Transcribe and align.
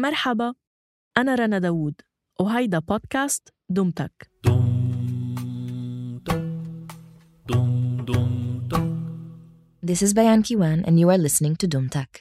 مرحبا 0.00 0.54
أنا 1.18 1.34
رنا 1.34 1.58
داوود 1.58 1.94
وهيدا 2.40 2.78
بودكاست 2.78 3.54
دمتك. 3.68 4.30
This 9.90 10.02
is 10.06 10.12
Bayan 10.14 10.42
Kiwan, 10.46 10.78
and 10.86 10.96
you 11.00 11.08
are 11.12 11.18
listening 11.18 11.54
to 11.60 11.66
Dumtak. 11.66 12.12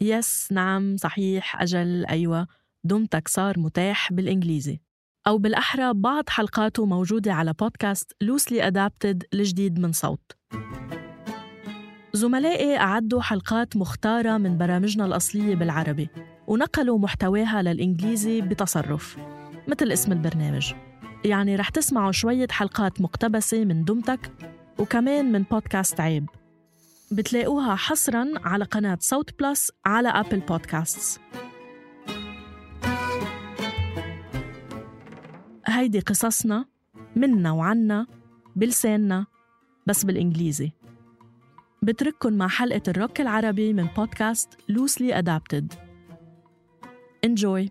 يس 0.00 0.48
نعم 0.52 0.96
صحيح 0.96 1.62
أجل 1.62 2.06
أيوة. 2.06 2.46
دمتك 2.84 3.28
صار 3.28 3.58
متاح 3.58 4.12
بالإنجليزي. 4.12 4.80
أو 5.26 5.38
بالأحرى 5.38 5.94
بعض 5.94 6.28
حلقاته 6.28 6.86
موجودة 6.86 7.32
على 7.32 7.52
بودكاست 7.52 8.12
لوسلي 8.20 8.66
أدابتد 8.66 9.24
الجديد 9.34 9.78
من 9.78 9.92
صوت. 9.92 10.32
زملائي 12.14 12.76
أعدوا 12.76 13.20
حلقات 13.20 13.76
مختارة 13.76 14.38
من 14.38 14.58
برامجنا 14.58 15.06
الأصلية 15.06 15.54
بالعربي 15.54 16.08
ونقلوا 16.46 16.98
محتواها 16.98 17.62
للإنجليزي 17.62 18.40
بتصرف 18.40 19.18
مثل 19.68 19.92
اسم 19.92 20.12
البرنامج. 20.12 20.72
يعني 21.24 21.56
رح 21.56 21.68
تسمعوا 21.68 22.12
شوية 22.12 22.46
حلقات 22.50 23.00
مقتبسة 23.00 23.64
من 23.64 23.84
دمتك 23.84 24.32
وكمان 24.78 25.32
من 25.32 25.42
بودكاست 25.42 26.00
عيب. 26.00 26.28
بتلاقوها 27.12 27.74
حصرا 27.74 28.26
على 28.44 28.64
قناة 28.64 28.98
صوت 29.00 29.40
بلس 29.40 29.72
على 29.86 30.08
أبل 30.08 30.40
بودكاستس. 30.40 31.20
هيدي 35.66 36.00
قصصنا 36.00 36.64
منا 37.16 37.52
وعنا 37.52 38.06
بلساننا 38.56 39.26
بس 39.86 40.04
بالإنجليزي. 40.04 40.72
بترككن 41.83 42.37
مع 42.37 42.47
حلقة 42.47 42.81
الروك 42.87 43.21
العربي 43.21 43.73
من 43.73 43.87
بودكاست 43.97 44.49
لوسلي 44.69 45.19
أدابتد 45.19 45.73
Enjoy 47.25 47.69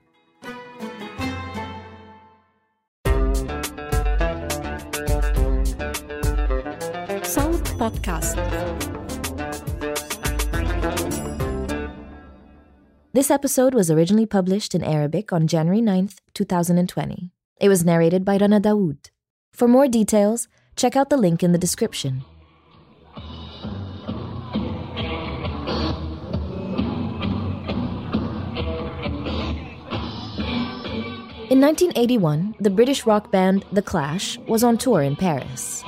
صوت 7.23 7.75
بودكاست 7.79 8.39
This 13.15 13.31
episode 13.31 13.75
was 13.75 13.91
originally 13.91 14.27
published 14.27 14.75
in 14.77 14.85
Arabic 14.85 15.33
on 15.33 15.49
January 15.49 15.81
9th, 15.81 16.19
2020. 16.35 17.33
It 17.61 17.69
was 17.69 17.85
narrated 17.85 18.25
by 18.25 18.37
Rana 18.37 18.61
Dawood. 18.61 19.11
For 19.53 19.67
more 19.67 19.89
details, 19.89 20.47
check 20.77 20.95
out 20.95 21.11
the 21.11 21.17
link 21.17 21.43
in 21.43 21.51
the 21.51 21.59
description. 21.59 22.23
In 31.54 31.62
1981, 31.62 32.56
the 32.60 32.72
British 32.72 33.06
rock 33.06 33.30
band 33.30 33.64
The 33.72 33.84
Clash 33.84 34.40
was 34.48 34.64
on 34.64 34.76
tour 34.76 35.04
in 35.04 35.16
Paris. 35.16 35.84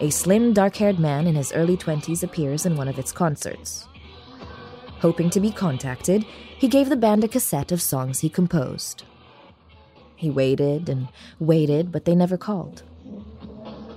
A 0.00 0.10
slim, 0.10 0.52
dark 0.52 0.74
haired 0.74 0.98
man 0.98 1.28
in 1.28 1.36
his 1.36 1.52
early 1.52 1.76
20s 1.76 2.24
appears 2.24 2.66
in 2.66 2.74
one 2.74 2.88
of 2.88 2.98
its 2.98 3.12
concerts. 3.12 3.86
Hoping 4.98 5.30
to 5.30 5.38
be 5.38 5.52
contacted, 5.52 6.24
he 6.58 6.66
gave 6.66 6.88
the 6.88 6.96
band 6.96 7.22
a 7.22 7.28
cassette 7.28 7.70
of 7.70 7.80
songs 7.80 8.18
he 8.18 8.28
composed. 8.28 9.04
He 10.16 10.30
waited 10.30 10.88
and 10.88 11.06
waited, 11.38 11.92
but 11.92 12.06
they 12.06 12.16
never 12.16 12.36
called. 12.36 12.82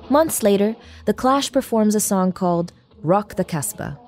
Months 0.10 0.42
later, 0.42 0.76
The 1.04 1.14
Clash 1.14 1.52
performs 1.52 1.94
a 1.94 2.00
song 2.00 2.32
called 2.32 2.72
Rock 3.04 3.36
the 3.36 3.44
Casbah, 3.44 4.00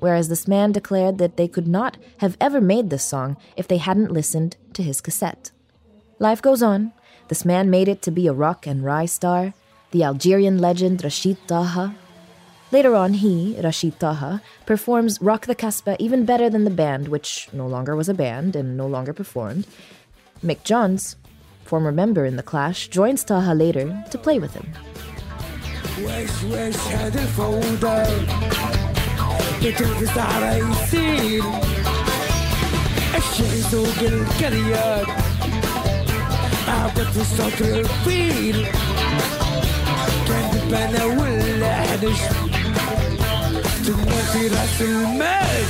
whereas 0.00 0.28
this 0.28 0.48
man 0.48 0.72
declared 0.72 1.18
that 1.18 1.36
they 1.36 1.46
could 1.46 1.68
not 1.68 1.96
have 2.18 2.36
ever 2.40 2.60
made 2.60 2.90
this 2.90 3.04
song 3.04 3.36
if 3.56 3.68
they 3.68 3.76
hadn't 3.76 4.10
listened 4.10 4.56
to 4.72 4.82
his 4.82 5.00
cassette. 5.00 5.52
Life 6.18 6.42
goes 6.42 6.60
on. 6.60 6.92
This 7.28 7.44
man 7.44 7.70
made 7.70 7.86
it 7.86 8.02
to 8.02 8.10
be 8.10 8.26
a 8.26 8.32
rock 8.32 8.66
and 8.66 8.84
rye 8.84 9.06
star, 9.06 9.54
the 9.92 10.02
Algerian 10.02 10.58
legend 10.58 11.04
Rashid 11.04 11.38
Taha. 11.46 11.94
Later 12.72 12.96
on, 12.96 13.14
he, 13.14 13.56
Rashid 13.62 14.00
Taha, 14.00 14.42
performs 14.66 15.22
Rock 15.22 15.46
the 15.46 15.54
Casbah 15.54 15.96
even 16.00 16.24
better 16.24 16.50
than 16.50 16.64
the 16.64 16.70
band, 16.70 17.06
which 17.06 17.48
no 17.52 17.68
longer 17.68 17.94
was 17.94 18.08
a 18.08 18.14
band 18.14 18.56
and 18.56 18.76
no 18.76 18.88
longer 18.88 19.12
performed. 19.12 19.68
Mick 20.42 20.64
Jones, 20.64 21.14
former 21.62 21.92
member 21.92 22.26
in 22.26 22.34
The 22.34 22.42
Clash, 22.42 22.88
joins 22.88 23.22
Taha 23.22 23.54
later 23.54 24.04
to 24.10 24.18
play 24.18 24.40
with 24.40 24.54
him. 24.54 24.66
واش 26.03 26.29
واش 26.51 26.75
هذا 26.93 27.21
الفوضى 27.21 28.03
بتنفس 29.63 30.17
على 30.17 30.57
يصير 30.59 31.43
الشيء 33.17 33.63
سوق 33.71 33.99
الكريات 34.01 35.07
عبت 36.67 36.99
في 37.13 37.21
السطر 37.21 37.65
الفيل 37.79 38.65
كان 40.27 40.51
بنا 40.71 41.05
ولا 41.05 41.75
حدش 41.75 42.19
تنا 43.85 44.21
في 44.33 44.47
راس 44.47 44.81
المال 44.81 45.65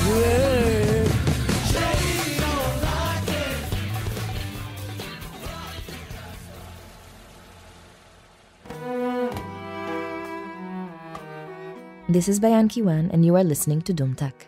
This 12.14 12.28
is 12.28 12.38
Bayan 12.38 12.70
Kiwan, 12.70 13.10
and 13.10 13.26
you 13.26 13.34
are 13.34 13.42
listening 13.42 13.82
to 13.82 13.92
DomTak. 13.92 14.46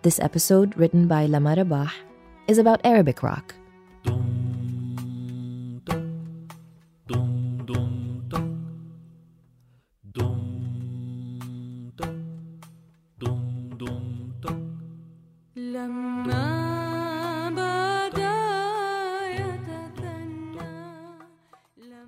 This 0.00 0.18
episode, 0.18 0.72
written 0.78 1.06
by 1.06 1.26
Lama 1.26 1.52
Rabah, 1.60 1.92
is 2.48 2.56
about 2.56 2.80
Arabic 2.88 3.22
rock. 3.22 3.54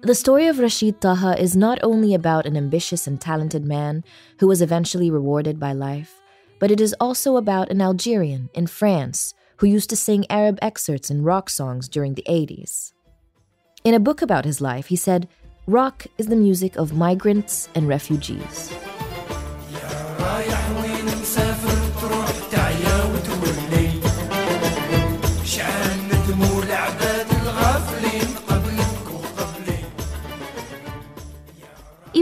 The 0.04 0.14
story 0.14 0.48
of 0.48 0.58
Rashid 0.58 1.00
Taha 1.00 1.40
is 1.40 1.56
not 1.56 1.78
only 1.82 2.12
about 2.12 2.44
an 2.44 2.58
ambitious 2.58 3.06
and 3.06 3.18
talented 3.18 3.64
man 3.64 4.04
who 4.38 4.46
was 4.46 4.60
eventually 4.60 5.10
rewarded 5.10 5.58
by 5.58 5.72
life, 5.72 6.20
but 6.58 6.70
it 6.70 6.78
is 6.78 6.94
also 7.00 7.38
about 7.38 7.70
an 7.70 7.80
Algerian 7.80 8.50
in 8.52 8.66
France 8.66 9.32
who 9.56 9.66
used 9.66 9.88
to 9.88 9.96
sing 9.96 10.26
Arab 10.28 10.58
excerpts 10.60 11.08
in 11.08 11.22
rock 11.22 11.48
songs 11.48 11.88
during 11.88 12.12
the 12.12 12.26
80s. 12.28 12.92
In 13.82 13.94
a 13.94 13.98
book 13.98 14.20
about 14.20 14.44
his 14.44 14.60
life, 14.60 14.88
he 14.88 14.96
said, 14.96 15.26
Rock 15.66 16.06
is 16.18 16.26
the 16.26 16.36
music 16.36 16.76
of 16.76 16.92
migrants 16.92 17.70
and 17.74 17.88
refugees. 17.88 18.74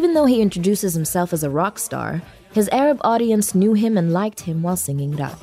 Even 0.02 0.14
though 0.14 0.26
he 0.26 0.42
introduces 0.42 0.94
himself 0.94 1.32
as 1.32 1.44
a 1.44 1.48
rock 1.48 1.78
star, 1.78 2.20
his 2.52 2.68
Arab 2.70 3.00
audience 3.04 3.54
knew 3.54 3.72
him 3.72 3.96
and 3.96 4.12
liked 4.12 4.40
him 4.40 4.60
while 4.60 4.76
singing 4.76 5.14
rap. 5.14 5.38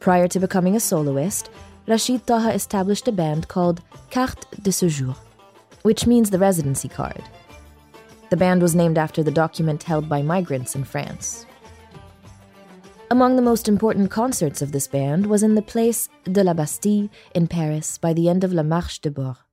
Prior 0.00 0.26
to 0.26 0.40
becoming 0.40 0.74
a 0.74 0.80
soloist, 0.80 1.50
Rashid 1.86 2.26
Taha 2.26 2.52
established 2.52 3.06
a 3.06 3.12
band 3.12 3.46
called 3.46 3.80
Carte 4.10 4.44
de 4.60 4.70
Séjour, 4.70 5.16
which 5.82 6.08
means 6.08 6.30
the 6.30 6.38
residency 6.40 6.88
card. 6.88 7.22
The 8.30 8.36
band 8.36 8.60
was 8.60 8.74
named 8.74 8.98
after 8.98 9.22
the 9.22 9.30
document 9.30 9.84
held 9.84 10.08
by 10.08 10.22
migrants 10.22 10.74
in 10.74 10.82
France. 10.82 11.46
Among 13.10 13.36
the 13.36 13.42
most 13.42 13.68
important 13.68 14.10
concerts 14.10 14.60
of 14.60 14.72
this 14.72 14.86
band 14.86 15.24
was 15.24 15.42
in 15.42 15.54
the 15.54 15.62
Place 15.62 16.10
de 16.24 16.44
la 16.44 16.52
Bastille 16.52 17.08
in 17.34 17.46
Paris 17.46 17.96
by 17.96 18.12
the 18.12 18.28
end 18.28 18.44
of 18.44 18.52
La 18.52 18.62
Marche 18.62 19.00
de 19.00 19.10
Beurs, 19.10 19.46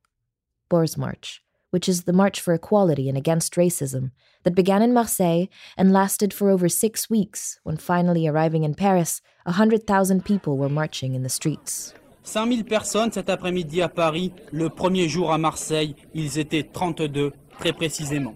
Bour's 0.67 0.97
March, 0.97 1.41
which 1.71 1.87
is 1.87 2.03
the 2.03 2.11
March 2.11 2.41
for 2.41 2.53
Equality 2.53 3.07
and 3.07 3.17
Against 3.17 3.53
Racism 3.53 4.11
that 4.43 4.55
began 4.55 4.81
in 4.81 4.93
Marseille 4.93 5.45
and 5.77 5.93
lasted 5.93 6.33
for 6.33 6.49
over 6.49 6.67
six 6.67 7.09
weeks 7.09 7.57
when 7.63 7.77
finally 7.77 8.27
arriving 8.27 8.65
in 8.65 8.75
Paris, 8.75 9.21
100,000 9.45 10.25
people 10.25 10.57
were 10.57 10.67
marching 10.67 11.15
in 11.15 11.23
the 11.23 11.29
streets. 11.29 11.93
5000 12.23 12.65
personnes 12.65 13.13
cet 13.13 13.29
après-midi 13.29 13.81
à 13.81 13.87
Paris, 13.87 14.33
le 14.51 14.69
premier 14.69 15.07
jour 15.07 15.31
à 15.31 15.37
Marseille, 15.37 15.95
ils 16.13 16.39
étaient 16.39 16.63
32 16.63 17.31
très 17.57 17.71
précisément. 17.71 18.35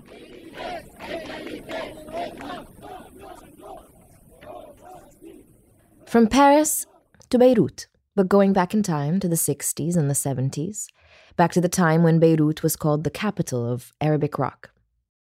From 6.10 6.26
Paris 6.26 6.88
to 7.30 7.38
Beirut, 7.38 7.86
but 8.16 8.28
going 8.28 8.52
back 8.52 8.74
in 8.74 8.82
time 8.82 9.20
to 9.20 9.28
the 9.28 9.36
60s 9.36 9.96
and 9.96 10.10
the 10.10 10.16
70s, 10.16 10.88
back 11.36 11.52
to 11.52 11.62
the 11.62 11.70
time 11.70 12.02
when 12.02 12.18
Beirut 12.18 12.64
was 12.64 12.76
called 12.76 13.04
the 13.04 13.12
capital 13.12 13.72
of 13.72 13.94
Arabic 14.02 14.40
rock. 14.40 14.72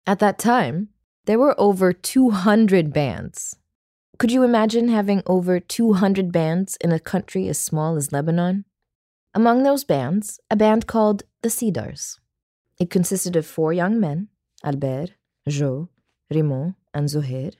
At 0.07 0.19
that 0.21 0.39
time, 0.39 0.89
there 1.27 1.39
were 1.39 1.55
over 1.61 1.93
200 1.93 2.91
bands. 2.91 3.57
Could 4.17 4.33
you 4.33 4.45
imagine 4.45 4.89
having 4.89 5.23
over 5.27 5.61
200 5.61 6.33
bands 6.33 6.79
in 6.81 6.91
a 6.91 6.99
country 6.99 7.49
as 7.49 7.59
small 7.59 7.97
as 7.97 8.11
Lebanon? 8.11 8.65
Among 9.35 9.65
those 9.65 9.85
bands, 9.85 10.41
a 10.51 10.57
band 10.57 10.87
called 10.87 11.25
the 11.43 11.51
Cedars. 11.51 12.19
It 12.81 12.89
consisted 12.89 13.37
of 13.37 13.45
four 13.45 13.75
young 13.75 14.01
men 14.01 14.29
Albert, 14.65 15.11
Jo, 15.47 15.91
Raymond, 16.31 16.77
and 16.95 17.11
Zohair, 17.11 17.53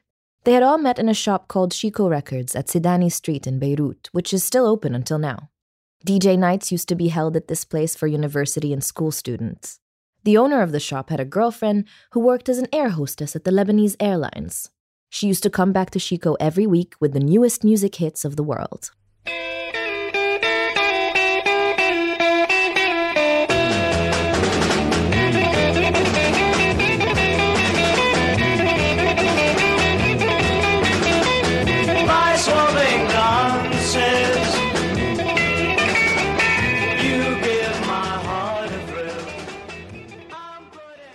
they 0.45 0.53
had 0.53 0.63
all 0.63 0.79
met 0.79 0.99
in 0.99 1.09
a 1.09 1.15
shop 1.15 1.49
called 1.49 1.73
Chico 1.73 2.09
Records 2.09 2.57
at 2.57 2.67
Sidani 2.67 3.11
Street 3.11 3.47
in 3.47 3.59
Beirut, 3.59 4.09
which 4.13 4.35
is 4.35 4.43
still 4.43 4.67
open 4.67 4.95
until 4.95 5.19
now. 5.19 5.51
DJ 6.07 6.37
nights 6.37 6.73
used 6.73 6.89
to 6.89 6.97
be 6.97 7.09
held 7.09 7.37
at 7.37 7.47
this 7.47 7.65
place 7.65 7.95
for 7.95 8.09
university 8.09 8.73
and 8.73 8.83
school 8.83 9.13
students. 9.13 9.79
The 10.25 10.37
owner 10.37 10.63
of 10.63 10.73
the 10.73 10.81
shop 10.81 11.11
had 11.11 11.21
a 11.21 11.25
girlfriend 11.25 11.87
who 12.11 12.21
worked 12.21 12.49
as 12.49 12.59
an 12.59 12.69
air 12.73 12.91
hostess 12.91 13.37
at 13.37 13.45
the 13.45 13.51
Lebanese 13.51 13.97
Airlines. 14.01 14.71
She 15.11 15.27
used 15.27 15.43
to 15.43 15.51
come 15.51 15.73
back 15.73 15.91
to 15.91 16.01
Chico 16.01 16.35
every 16.41 16.67
week 16.67 16.95
with 16.99 17.13
the 17.13 17.21
newest 17.21 17.63
music 17.65 17.97
hits 17.97 18.25
of 18.25 18.37
the 18.37 18.43
world. 18.43 18.91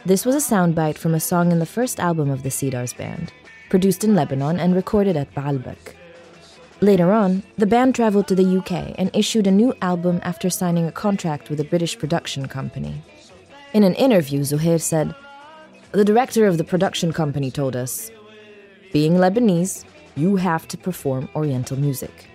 This 0.08 0.26
was 0.26 0.36
a 0.36 0.56
soundbite 0.56 0.98
from 0.98 1.14
a 1.14 1.20
song 1.20 1.52
in 1.52 1.60
the 1.60 1.66
first 1.66 2.00
album 2.00 2.30
of 2.30 2.42
the 2.42 2.50
Cedars 2.50 2.94
Band, 2.94 3.34
produced 3.70 4.06
in 4.06 4.16
Lebanon 4.16 4.58
and 4.58 4.74
recorded 4.74 5.18
at 5.18 5.36
Baalbek. 5.36 5.96
Later 6.80 7.12
on, 7.12 7.44
the 7.58 7.66
band 7.66 7.94
traveled 7.94 8.26
to 8.30 8.36
the 8.36 8.58
UK 8.58 8.96
and 8.98 9.12
issued 9.14 9.48
a 9.48 9.52
new 9.52 9.74
album 9.82 10.22
after 10.24 10.50
signing 10.50 10.88
a 10.88 10.94
contract 10.94 11.50
with 11.50 11.60
a 11.60 11.66
British 11.66 12.00
production 12.00 12.48
company. 12.48 13.02
In 13.74 13.84
an 13.84 13.96
interview, 13.96 14.44
Zohair 14.44 14.80
said, 14.80 15.14
The 15.92 16.06
director 16.06 16.48
of 16.48 16.58
the 16.58 16.64
production 16.64 17.12
company 17.12 17.52
told 17.52 17.76
us, 17.76 18.10
Being 18.94 19.16
Lebanese, 19.16 19.84
you 20.16 20.38
have 20.38 20.70
to 20.70 20.78
perform 20.78 21.28
Oriental 21.36 21.78
music. 21.78 22.30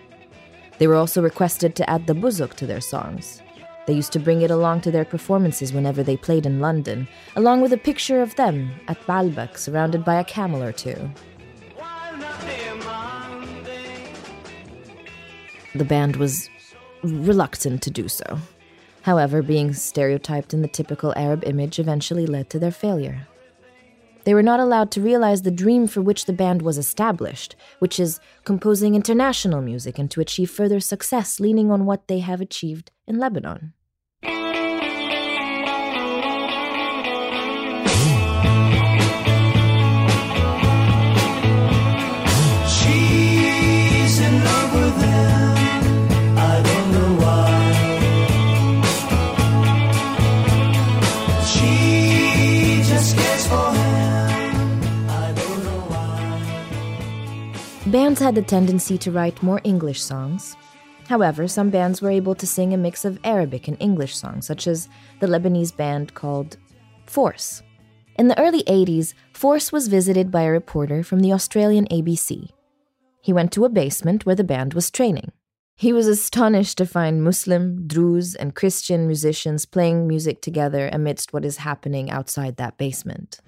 They 0.76 0.86
were 0.86 0.96
also 0.96 1.22
requested 1.22 1.74
to 1.76 1.88
add 1.88 2.06
the 2.06 2.12
buzuk 2.12 2.52
to 2.56 2.66
their 2.66 2.82
songs, 2.82 3.42
they 3.87 3.93
used 3.93 4.12
to 4.12 4.19
bring 4.19 4.43
it 4.43 4.50
along 4.50 4.81
to 4.82 4.90
their 4.90 5.05
performances 5.05 5.73
whenever 5.73 6.02
they 6.02 6.17
played 6.17 6.46
in 6.46 6.61
London, 6.61 7.08
along 7.37 7.61
with 7.61 7.73
a 7.73 7.79
picture 7.79 8.23
of 8.23 8.34
them 8.37 8.70
at 8.88 9.00
Baalbek 9.06 9.58
surrounded 9.58 10.05
by 10.05 10.14
a 10.20 10.25
camel 10.25 10.62
or 10.62 10.73
two. 10.73 11.11
The 15.75 15.84
band 15.84 16.17
was 16.17 16.50
reluctant 17.02 17.82
to 17.82 17.90
do 17.90 18.08
so. 18.08 18.38
However, 19.02 19.43
being 19.43 19.73
stereotyped 19.73 20.55
in 20.55 20.62
the 20.62 20.69
typical 20.69 21.12
Arab 21.17 21.43
image 21.44 21.79
eventually 21.79 22.26
led 22.26 22.50
to 22.50 22.58
their 22.58 22.70
failure. 22.70 23.26
They 24.24 24.34
were 24.34 24.42
not 24.42 24.60
allowed 24.60 24.90
to 24.92 25.00
realize 25.00 25.42
the 25.42 25.50
dream 25.50 25.86
for 25.86 26.00
which 26.00 26.26
the 26.26 26.32
band 26.32 26.62
was 26.62 26.78
established, 26.78 27.56
which 27.80 27.98
is 27.98 28.20
composing 28.44 28.94
international 28.94 29.60
music 29.60 29.98
and 29.98 30.10
to 30.12 30.20
achieve 30.20 30.50
further 30.50 30.80
success 30.80 31.40
leaning 31.40 31.70
on 31.70 31.86
what 31.86 32.08
they 32.08 32.20
have 32.20 32.40
achieved 32.40 32.90
in 33.06 33.19
Lebanon. 33.19 33.72
Had 58.22 58.34
the 58.36 58.43
tendency 58.43 58.96
to 58.96 59.10
write 59.10 59.43
more 59.43 59.60
English 59.64 60.00
songs. 60.00 60.56
However, 61.08 61.48
some 61.48 61.70
bands 61.70 62.00
were 62.00 62.10
able 62.10 62.36
to 62.36 62.46
sing 62.46 62.72
a 62.72 62.76
mix 62.76 63.05
of 63.05 63.19
Arabic 63.24 63.67
and 63.67 63.76
English 63.81 64.17
songs, 64.17 64.46
such 64.46 64.69
as 64.69 64.88
the 65.19 65.26
Lebanese 65.26 65.76
band 65.76 66.14
called 66.14 66.56
Force. 67.06 67.62
In 68.17 68.29
the 68.29 68.38
early 68.38 68.62
80s, 68.62 69.14
Force 69.32 69.72
was 69.72 69.88
visited 69.88 70.31
by 70.31 70.43
a 70.43 70.50
reporter 70.50 71.02
from 71.02 71.20
the 71.20 71.32
Australian 71.32 71.86
ABC. 71.88 72.50
He 73.20 73.32
went 73.32 73.50
to 73.52 73.64
a 73.64 73.69
basement 73.69 74.24
where 74.24 74.36
the 74.36 74.44
band 74.44 74.72
was 74.72 74.91
training. 74.91 75.32
He 75.74 75.93
was 75.93 76.06
astonished 76.06 76.79
to 76.79 76.86
find 76.86 77.24
Muslim, 77.24 77.88
Druze, 77.88 78.36
and 78.36 78.55
Christian 78.55 79.08
musicians 79.08 79.67
playing 79.67 80.06
music 80.06 80.41
together 80.41 80.88
amidst 80.93 81.32
what 81.32 81.44
is 81.44 81.56
happening 81.56 82.08
outside 82.08 82.56
that 82.56 82.79
basement. 82.79 83.41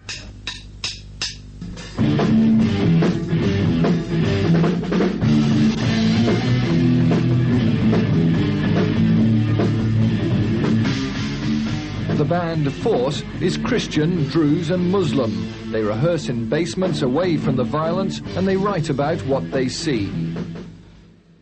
The 12.14 12.24
band 12.24 12.72
Force 12.74 13.24
is 13.40 13.58
Christian, 13.58 14.28
Druze, 14.28 14.70
and 14.70 14.88
Muslim. 14.88 15.52
They 15.72 15.82
rehearse 15.82 16.28
in 16.28 16.48
basements 16.48 17.02
away 17.02 17.36
from 17.36 17.56
the 17.56 17.64
violence 17.64 18.20
and 18.36 18.46
they 18.46 18.56
write 18.56 18.88
about 18.88 19.18
what 19.26 19.50
they 19.50 19.66
see. 19.66 20.12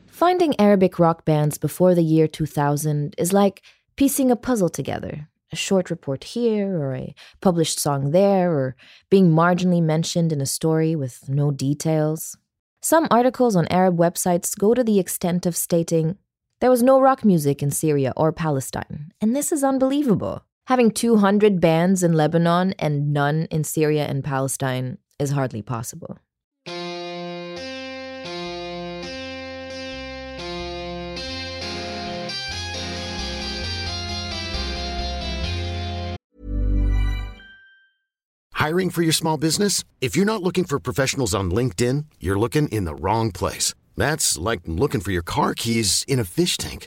Finding 0.07 0.59
Arabic 0.59 0.99
rock 0.99 1.27
bands 1.27 1.59
before 1.59 1.95
the 1.95 2.03
year 2.03 2.27
2000 2.27 3.15
is 3.19 3.35
like 3.35 3.61
piecing 3.97 4.31
a 4.31 4.37
puzzle 4.37 4.71
together. 4.71 5.29
A 5.53 5.57
short 5.57 5.91
report 5.91 6.25
here, 6.25 6.75
or 6.81 6.95
a 6.95 7.15
published 7.43 7.79
song 7.79 8.13
there, 8.13 8.51
or 8.51 8.75
being 9.11 9.29
marginally 9.29 9.83
mentioned 9.83 10.33
in 10.33 10.41
a 10.41 10.47
story 10.47 10.97
with 10.97 11.29
no 11.29 11.51
details. 11.51 12.39
Some 12.81 13.09
articles 13.11 13.57
on 13.57 13.69
Arab 13.69 13.99
websites 13.99 14.59
go 14.59 14.73
to 14.73 14.83
the 14.83 14.99
extent 14.99 15.45
of 15.45 15.55
stating, 15.55 16.17
there 16.61 16.71
was 16.71 16.83
no 16.83 17.01
rock 17.01 17.25
music 17.25 17.61
in 17.61 17.73
Syria 17.73 18.13
or 18.17 18.33
Palestine, 18.33 19.13
and 19.21 19.37
this 19.37 19.51
is 19.51 19.65
unbelievable. 19.65 20.45
Having 20.67 20.93
200 20.93 21.61
bands 21.61 22.05
in 22.05 22.13
Lebanon 22.13 22.73
and 22.79 23.13
none 23.13 23.49
in 23.51 23.65
Syria 23.65 24.07
and 24.07 24.23
Palestine 24.23 24.99
is 25.19 25.33
hardly 25.33 25.61
possible. 25.61 26.19
Hiring 38.55 38.91
for 38.91 39.03
your 39.03 39.13
small 39.13 39.37
business? 39.37 39.83
If 40.01 40.15
you're 40.15 40.25
not 40.25 40.41
looking 40.41 40.63
for 40.63 40.79
professionals 40.79 41.35
on 41.35 41.51
LinkedIn, 41.51 42.05
you're 42.21 42.39
looking 42.39 42.69
in 42.69 42.85
the 42.85 42.95
wrong 42.95 43.33
place. 43.33 43.75
That's 43.97 44.39
like 44.39 44.61
looking 44.67 45.01
for 45.01 45.11
your 45.11 45.23
car 45.23 45.55
keys 45.55 46.05
in 46.07 46.21
a 46.21 46.25
fish 46.25 46.57
tank. 46.57 46.87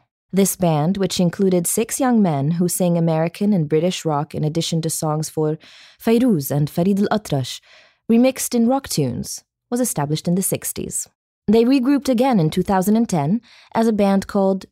This 0.33 0.55
band, 0.55 0.97
which 0.97 1.19
included 1.19 1.67
six 1.67 1.99
young 1.99 2.21
men 2.21 2.51
who 2.51 2.69
sang 2.69 2.97
American 2.97 3.51
and 3.51 3.67
British 3.67 4.05
rock 4.05 4.33
in 4.33 4.45
addition 4.45 4.81
to 4.81 4.89
songs 4.89 5.27
for 5.29 5.57
Fairuz 5.99 6.49
and 6.49 6.69
Farid 6.69 6.99
al 6.99 7.19
Atrash, 7.19 7.59
remixed 8.09 8.55
in 8.55 8.67
rock 8.67 8.87
tunes, 8.87 9.43
was 9.69 9.81
established 9.81 10.29
in 10.29 10.35
the 10.35 10.41
60s. 10.41 11.07
They 11.47 11.65
regrouped 11.65 12.07
again 12.07 12.39
in 12.39 12.49
2010 12.49 13.41
as 13.75 13.87
a 13.87 13.93
band 13.93 14.27
called 14.27 14.67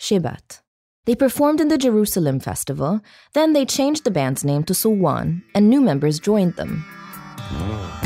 Shebat. 0.00 0.60
They 1.04 1.14
performed 1.14 1.60
in 1.60 1.68
the 1.68 1.78
Jerusalem 1.78 2.40
Festival, 2.40 3.00
then 3.32 3.52
they 3.52 3.64
changed 3.64 4.02
the 4.02 4.10
band's 4.10 4.44
name 4.44 4.64
to 4.64 4.72
Suwan, 4.72 5.42
and 5.54 5.70
new 5.70 5.80
members 5.80 6.18
joined 6.18 6.56
them. 6.56 6.84
Oh. 7.38 8.05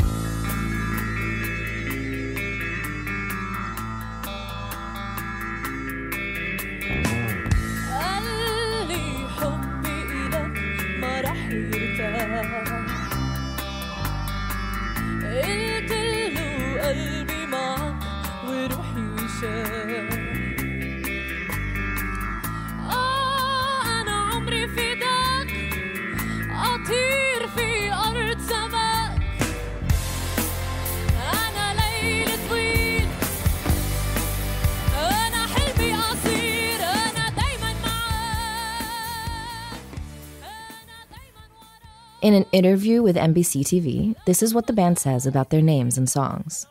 In 42.21 42.35
an 42.35 42.45
interview 42.51 43.01
with 43.01 43.15
NBC 43.15 43.61
TV, 43.61 44.15
this 44.25 44.43
is 44.43 44.53
what 44.53 44.67
the 44.67 44.73
band 44.73 44.99
says 44.99 45.25
about 45.25 45.49
their 45.49 45.61
names 45.61 45.97
and 45.97 46.07
songs. 46.07 46.67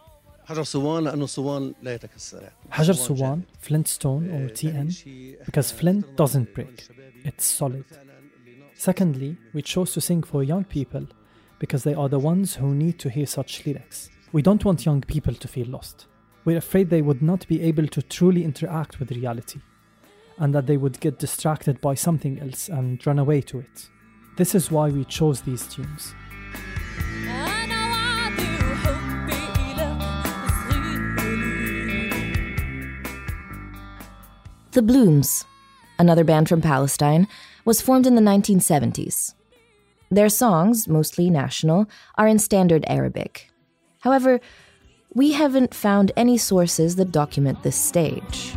حجر 0.50 0.64
صوان 0.64 1.04
لانه 1.04 1.26
صوان 1.26 1.74
لا 1.84 1.94
يتكسر 1.94 2.50
حجر 2.70 2.94
صوان 2.94 3.42
Flintstone 3.62 4.30
or 4.30 4.50
TN 4.50 4.90
because 5.46 5.72
flint 5.72 6.06
doesn't 6.16 6.54
break 6.54 6.88
it's 7.24 7.46
solid 7.46 7.86
secondly 8.76 9.38
we 9.54 9.62
chose 9.62 9.92
to 9.94 10.02
sing 10.02 10.22
for 10.22 10.44
young 10.44 10.64
people 10.64 11.06
because 11.60 11.84
they 11.84 11.96
are 12.02 12.10
the 12.10 12.20
ones 12.20 12.56
who 12.56 12.76
need 12.84 13.00
to 13.00 13.10
hear 13.10 13.26
such 13.26 13.66
lyrics 13.66 14.10
we 14.36 14.42
don't 14.48 14.64
want 14.68 14.86
young 14.86 15.02
people 15.14 15.34
to 15.34 15.48
feel 15.48 15.68
lost 15.78 15.98
we're 16.46 16.64
afraid 16.66 16.90
they 16.90 17.02
would 17.02 17.24
not 17.32 17.42
be 17.48 17.58
able 17.70 17.88
to 17.96 18.02
truly 18.16 18.44
interact 18.44 19.00
with 19.00 19.18
reality 19.20 19.60
and 20.42 20.54
that 20.54 20.68
they 20.68 20.78
would 20.84 21.00
get 21.00 21.18
distracted 21.26 21.76
by 21.88 21.96
something 21.96 22.40
else 22.46 22.62
and 22.78 23.08
run 23.08 23.20
away 23.26 23.42
to 23.42 23.58
it 23.66 23.78
this 24.38 24.54
is 24.54 24.70
why 24.76 24.90
we 24.98 25.04
chose 25.18 25.42
these 25.42 25.66
tunes 25.74 26.14
The 34.73 34.83
Blooms, 34.83 35.45
another 35.99 36.23
band 36.23 36.49
from 36.49 36.61
Palestine, 36.61 37.27
was 37.65 37.81
formed 37.81 38.07
in 38.07 38.15
the 38.15 38.21
1970s. 38.21 39.35
Their 40.13 40.29
songs, 40.29 40.87
mostly 40.87 41.29
national, 41.29 41.87
are 42.17 42.29
in 42.29 42.39
standard 42.39 42.85
Arabic. 42.87 43.51
However, 43.99 44.41
we 45.13 45.33
haven't 45.33 45.75
found 45.75 46.13
any 46.17 46.39
sources 46.39 46.95
that 46.97 47.11
document 47.11 47.65
this 47.65 47.75
stage. 47.75 48.55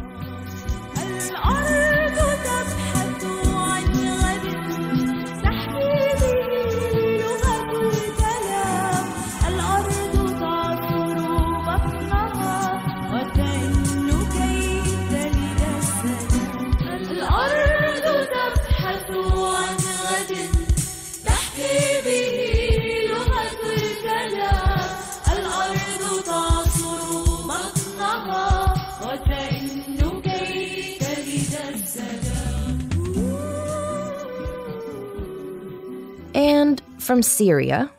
From 37.04 37.22
Syria, 37.22 37.92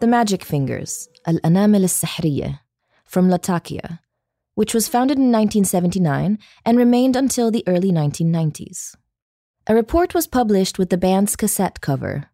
the 0.00 0.08
Magic 0.08 0.44
Fingers, 0.44 1.08
Al 1.24 1.38
Anamil 1.44 1.84
al 1.84 2.60
from 3.04 3.30
Latakia, 3.30 4.00
which 4.56 4.74
was 4.74 4.88
founded 4.88 5.18
in 5.18 5.30
1979 5.30 6.36
and 6.64 6.76
remained 6.76 7.14
until 7.14 7.52
the 7.52 7.62
early 7.68 7.92
1990s. 7.92 8.96
A 9.68 9.74
report 9.74 10.14
was 10.14 10.26
published 10.26 10.80
with 10.80 10.90
the 10.90 10.96
band's 10.96 11.36
cassette 11.36 11.80
cover. 11.80 12.30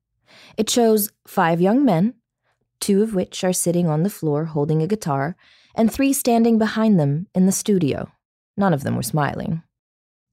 It 0.56 0.70
shows 0.70 1.10
five 1.26 1.60
young 1.60 1.84
men, 1.84 2.14
two 2.80 3.02
of 3.02 3.14
which 3.14 3.44
are 3.44 3.52
sitting 3.52 3.86
on 3.86 4.02
the 4.02 4.10
floor 4.10 4.46
holding 4.46 4.80
a 4.80 4.86
guitar, 4.86 5.36
and 5.74 5.92
three 5.92 6.14
standing 6.14 6.56
behind 6.56 6.98
them 6.98 7.26
in 7.34 7.44
the 7.44 7.52
studio. 7.52 8.10
None 8.56 8.72
of 8.72 8.84
them 8.84 8.96
were 8.96 9.02
smiling. 9.02 9.62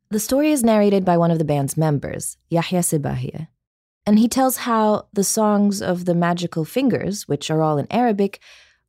The 0.10 0.20
story 0.20 0.54
is 0.54 0.64
narrated 0.64 1.04
by 1.04 1.18
one 1.18 1.32
of 1.32 1.40
the 1.40 1.46
band's 1.46 1.76
members, 1.76 2.38
Yahya 2.50 2.80
Sibahia, 2.80 3.48
and 4.06 4.20
he 4.20 4.28
tells 4.28 4.58
how 4.58 5.08
the 5.14 5.24
songs 5.24 5.82
of 5.82 6.06
the 6.06 6.14
Magical 6.14 6.66
Fingers, 6.66 7.28
which 7.28 7.50
are 7.50 7.62
all 7.62 7.78
in 7.78 7.88
Arabic, 7.90 8.40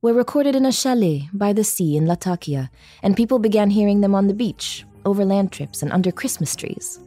were 0.03 0.13
recorded 0.13 0.55
in 0.55 0.67
a 0.67 0.73
chalet 0.73 1.29
by 1.33 1.53
the 1.53 1.65
sea 1.65 1.97
in 1.97 2.07
Latakia, 2.07 2.71
and 3.03 3.17
people 3.17 3.39
began 3.39 3.71
hearing 3.71 4.01
them 4.01 4.15
on 4.15 4.27
the 4.27 4.35
beach, 4.35 4.85
over 5.05 5.25
land 5.25 5.53
trips, 5.53 5.83
and 5.83 5.93
under 5.93 6.11
Christmas 6.11 6.57
trees. 6.57 6.99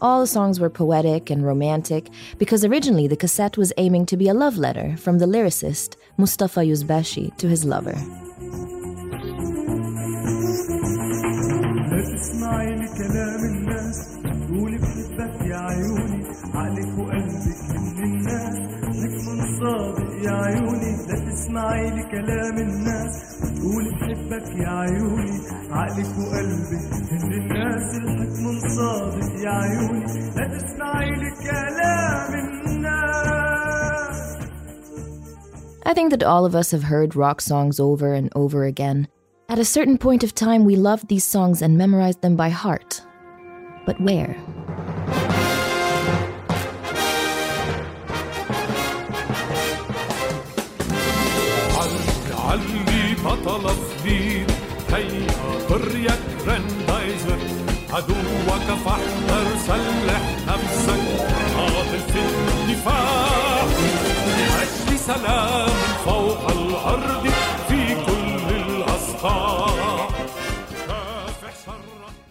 All 0.00 0.20
the 0.20 0.26
songs 0.26 0.60
were 0.60 0.70
poetic 0.70 1.30
and 1.30 1.44
romantic 1.44 2.08
because 2.38 2.64
originally 2.64 3.08
the 3.08 3.16
cassette 3.16 3.56
was 3.56 3.72
aiming 3.78 4.06
to 4.06 4.16
be 4.16 4.28
a 4.28 4.34
love 4.34 4.56
letter 4.56 4.96
from 4.96 5.18
the 5.18 5.26
lyricist 5.26 5.96
Mustafa 6.16 6.60
Yuzbashi 6.60 7.36
to 7.38 7.48
his 7.48 7.64
lover. 7.64 7.96
عيوني 20.47 20.91
لا 21.07 21.31
تسمعي 21.31 21.89
لكلام 21.89 22.57
الناس 22.57 23.41
قولي 23.63 23.91
بحبك 23.91 24.47
يا 24.63 24.69
عيوني 24.69 25.39
عقلك 25.71 26.17
وقلبك 26.19 27.23
من 27.23 27.33
الناس 27.33 27.95
الحكم 27.95 28.59
صادق 28.69 29.31
يا 29.45 29.49
عيوني 29.49 30.03
لا 30.35 30.57
تسمعي 30.57 31.09
لكلام 31.11 32.33
الناس 32.33 33.23
I 35.85 35.93
think 35.93 36.11
that 36.11 36.23
all 36.23 36.45
of 36.45 36.55
us 36.55 36.71
have 36.71 36.83
heard 36.83 37.15
rock 37.15 37.41
songs 37.41 37.79
over 37.79 38.13
and 38.13 38.29
over 38.35 38.63
again. 38.63 39.07
At 39.49 39.59
a 39.59 39.65
certain 39.65 39.97
point 39.97 40.23
of 40.23 40.33
time, 40.33 40.63
we 40.63 40.75
loved 40.77 41.09
these 41.09 41.25
songs 41.25 41.61
and 41.61 41.77
memorized 41.77 42.21
them 42.21 42.35
by 42.37 42.49
heart. 42.49 43.01
But 43.85 43.99
where? 43.99 44.33
بطل 53.24 53.70
صديد 53.70 54.50
هيا 54.92 55.26
طريك 55.68 56.38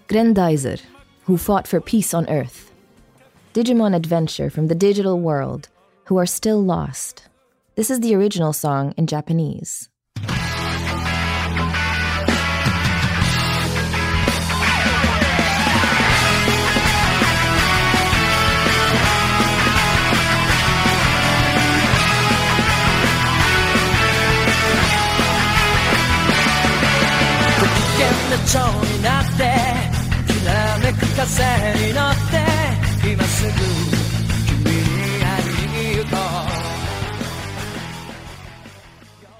Grendizer, 0.07 0.79
who 1.25 1.37
fought 1.37 1.67
for 1.67 1.81
peace 1.81 2.13
on 2.13 2.29
Earth. 2.29 2.71
Digimon 3.53 3.95
Adventure 3.95 4.49
from 4.49 4.67
the 4.67 4.75
digital 4.75 5.19
world, 5.19 5.69
who 6.05 6.17
are 6.17 6.25
still 6.25 6.63
lost. 6.63 7.27
This 7.75 7.89
is 7.89 7.99
the 7.99 8.15
original 8.15 8.53
song 8.53 8.93
in 8.95 9.07
Japanese. 9.07 9.89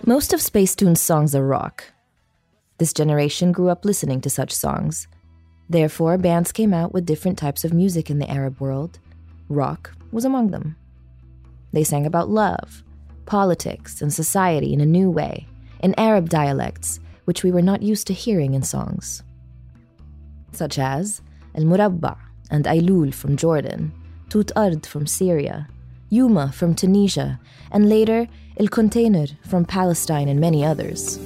Most 0.05 0.31
of 0.31 0.41
Space 0.41 0.73
Spacetoon's 0.73 1.01
songs 1.01 1.35
are 1.35 1.45
rock. 1.45 1.83
This 2.77 2.93
generation 2.93 3.51
grew 3.51 3.67
up 3.67 3.83
listening 3.83 4.21
to 4.21 4.29
such 4.29 4.53
songs. 4.53 5.09
Therefore, 5.69 6.17
bands 6.17 6.53
came 6.53 6.73
out 6.73 6.93
with 6.93 7.05
different 7.05 7.37
types 7.37 7.65
of 7.65 7.73
music 7.73 8.09
in 8.09 8.19
the 8.19 8.31
Arab 8.31 8.61
world. 8.61 8.99
Rock 9.49 9.91
was 10.13 10.23
among 10.23 10.51
them. 10.51 10.77
They 11.73 11.83
sang 11.83 12.05
about 12.05 12.29
love, 12.29 12.83
politics, 13.25 14.01
and 14.01 14.13
society 14.13 14.71
in 14.71 14.79
a 14.79 14.85
new 14.85 15.11
way, 15.11 15.45
in 15.81 15.93
Arab 15.99 16.29
dialects, 16.29 17.01
which 17.27 17.43
we 17.43 17.51
were 17.51 17.61
not 17.61 17.83
used 17.83 18.07
to 18.07 18.13
hearing 18.13 18.53
in 18.53 18.63
songs. 18.63 19.21
Such 20.53 20.79
as 20.79 21.21
Al 21.55 21.63
Murabba 21.63 22.17
and 22.49 22.63
Ailul 22.63 23.13
from 23.13 23.35
Jordan, 23.35 23.91
TootArd 24.29 24.85
from 24.85 25.05
Syria, 25.05 25.67
Yuma 26.09 26.53
from 26.53 26.73
Tunisia, 26.73 27.37
and 27.69 27.89
later 27.89 28.29
El 28.57 28.69
Container 28.69 29.27
from 29.45 29.65
Palestine 29.65 30.29
and 30.29 30.39
many 30.39 30.63
others. 30.63 31.19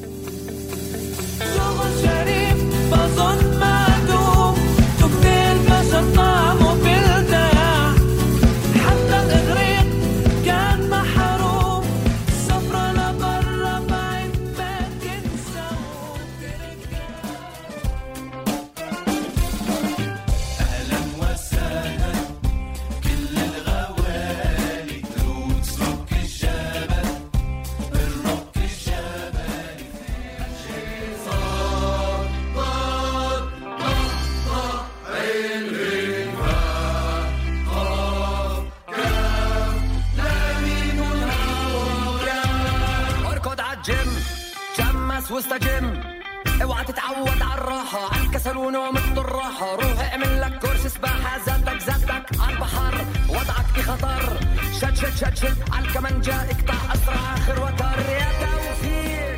شد 55.21 55.21
شد 55.21 55.21
شد 55.21 55.34
شد 55.34 55.56
على 55.73 55.86
الكمنجة 55.89 56.34
اقطع 56.34 56.95
اسرع 56.95 57.34
اخر 57.34 57.62
وتر 57.65 57.99
يا 58.10 58.28
توفيق 58.41 59.36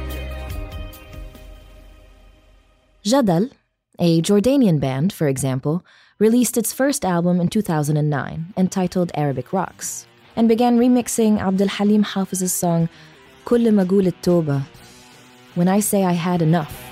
Jadal, 3.04 3.50
a 3.98 4.20
Jordanian 4.20 4.78
band, 4.80 5.12
for 5.12 5.26
example, 5.28 5.84
released 6.18 6.56
its 6.56 6.72
first 6.72 7.04
album 7.04 7.40
in 7.40 7.48
2009 7.48 8.52
entitled 8.56 9.10
Arabic 9.14 9.52
Rocks 9.52 10.06
and 10.36 10.48
began 10.48 10.78
remixing 10.78 11.40
Abdul 11.40 11.68
Halim 11.68 12.02
Hafiz's 12.04 12.52
song 12.52 12.88
كل 13.44 13.72
ما 13.72 13.82
أقول 13.82 14.06
التوبة 14.06 14.60
When 15.56 15.68
I 15.68 15.80
Say 15.80 16.04
I 16.04 16.12
Had 16.12 16.42
Enough. 16.42 16.91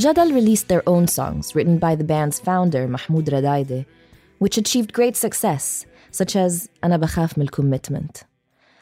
Jadal 0.00 0.34
released 0.34 0.68
their 0.68 0.82
own 0.86 1.08
songs 1.08 1.54
written 1.54 1.78
by 1.78 1.94
the 1.94 2.04
band's 2.04 2.38
founder 2.38 2.86
Mahmoud 2.86 3.26
Radaide, 3.26 3.86
which 4.38 4.58
achieved 4.58 4.92
great 4.92 5.16
success, 5.16 5.86
such 6.10 6.36
as 6.36 6.68
أنا 6.84 6.96
بخاف 6.96 7.38
من 7.38 7.48
commitment. 7.48 8.24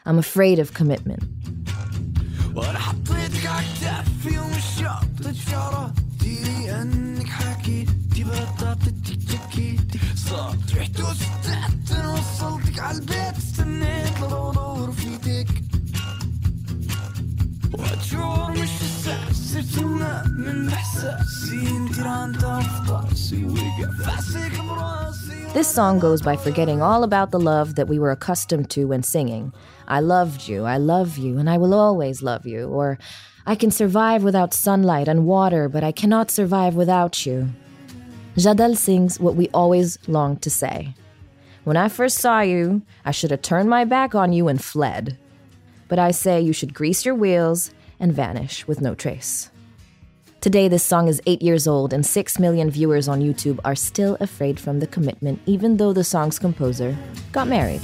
I'm 0.05 0.19
afraid 0.19 0.59
of 0.59 0.73
commitment. 0.73 1.23
وانا 2.55 2.79
حطيتك 2.79 3.45
على 3.45 3.65
كتافي 3.75 4.39
ومش 4.39 4.87
حطيت 4.87 5.35
شعره 5.35 5.93
ديري 6.19 6.71
انك 6.71 7.15
احساس 19.05 19.35
صرت 19.53 19.83
هنا 19.83 20.23
من 20.37 20.69
احساسي 20.69 21.67
انتي 21.77 22.01
ران 22.01 22.31
تفطاسي 22.33 23.45
وقع 23.45 23.91
فاسك 24.05 24.61
براسي 24.69 25.53
This 25.53 25.67
song 25.67 25.99
goes 25.99 26.21
by 26.21 26.35
forgetting 26.35 26.81
all 26.81 27.03
about 27.03 27.31
the 27.31 27.39
love 27.39 27.75
that 27.75 27.87
we 27.87 27.97
were 27.97 28.11
accustomed 28.11 28.69
to 28.71 28.87
when 28.87 29.03
singing. 29.03 29.53
I 29.87 29.99
loved 30.01 30.49
you, 30.49 30.65
I 30.65 30.77
love 30.77 31.17
you, 31.17 31.37
and 31.39 31.49
I 31.49 31.57
will 31.57 31.73
always 31.73 32.21
love 32.21 32.45
you. 32.45 32.67
Or, 32.67 32.99
I 33.47 33.55
can 33.55 33.71
survive 33.71 34.21
without 34.23 34.53
sunlight 34.53 35.07
and 35.07 35.25
water, 35.25 35.69
but 35.69 35.83
I 35.89 35.93
cannot 36.01 36.29
survive 36.29 36.75
without 36.75 37.25
you. 37.25 37.37
Jadal 38.35 38.75
sings 38.75 39.19
what 39.19 39.35
we 39.39 39.47
always 39.61 39.89
longed 40.07 40.41
to 40.41 40.49
say. 40.49 40.77
When 41.63 41.77
I 41.77 41.87
first 41.87 42.17
saw 42.17 42.41
you, 42.41 42.81
I 43.05 43.11
should 43.11 43.31
have 43.31 43.41
turned 43.41 43.69
my 43.69 43.85
back 43.85 44.13
on 44.13 44.33
you 44.33 44.49
and 44.49 44.61
fled. 44.71 45.17
but 45.90 45.98
I 45.98 46.12
say 46.12 46.40
you 46.40 46.54
should 46.54 46.72
grease 46.72 47.04
your 47.04 47.16
wheels 47.16 47.72
and 47.98 48.12
vanish 48.12 48.66
with 48.68 48.80
no 48.80 48.94
trace. 48.94 49.50
Today, 50.40 50.68
this 50.68 50.84
song 50.84 51.08
is 51.08 51.20
eight 51.26 51.42
years 51.42 51.66
old, 51.66 51.92
and 51.92 52.06
six 52.06 52.38
million 52.38 52.70
viewers 52.70 53.08
on 53.08 53.20
YouTube 53.20 53.58
are 53.62 53.74
still 53.74 54.16
afraid 54.20 54.58
from 54.58 54.78
the 54.78 54.86
commitment, 54.86 55.40
even 55.44 55.76
though 55.76 55.92
the 55.92 56.04
song's 56.04 56.38
composer 56.38 56.96
got 57.32 57.48
married. 57.48 57.82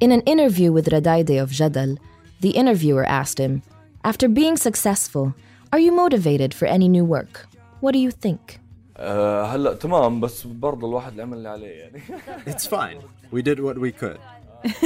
In 0.00 0.12
an 0.12 0.20
interview 0.22 0.72
with 0.72 0.88
Radayde 0.88 1.42
of 1.42 1.50
Jadal, 1.50 1.98
the 2.40 2.50
interviewer 2.50 3.04
asked 3.04 3.38
him, 3.38 3.62
After 4.03 4.27
being 4.29 4.55
successful, 4.57 5.33
are 5.73 5.79
you 5.79 5.91
motivated 5.91 6.53
for 6.53 6.65
any 6.65 6.87
new 6.87 7.05
work? 7.05 7.47
What 7.81 7.93
do 7.93 7.99
you 7.99 8.11
think? 8.11 8.59
آه، 8.97 9.45
هلا 9.45 9.73
تمام 9.73 10.19
بس 10.19 10.47
برضه 10.47 10.87
الواحد 10.87 11.11
اللي 11.11 11.23
عمل 11.23 11.37
اللي 11.37 11.49
عليه 11.49 11.67
يعني 11.67 12.01
It's 12.45 12.65
fine. 12.65 12.97
We 13.31 13.41
did 13.41 13.59
what 13.59 13.77
we 13.77 13.91
could. 13.91 14.19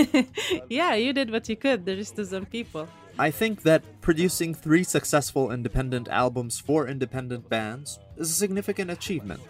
yeah, 0.69 0.93
you 0.95 1.13
did 1.13 1.29
what 1.31 1.49
you 1.49 1.55
could. 1.55 1.85
There's 1.85 2.11
to 2.11 2.25
some 2.25 2.45
people. 2.45 2.87
I 3.17 3.29
think 3.31 3.61
that 3.63 3.81
producing 4.01 4.53
three 4.53 4.83
successful 4.83 5.51
independent 5.51 6.07
albums 6.09 6.59
for 6.59 6.87
independent 6.87 7.47
bands 7.49 7.99
is 8.17 8.29
a 8.31 8.33
significant 8.43 8.89
achievement. 8.91 9.41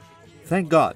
Thank 0.45 0.69
God. 0.69 0.95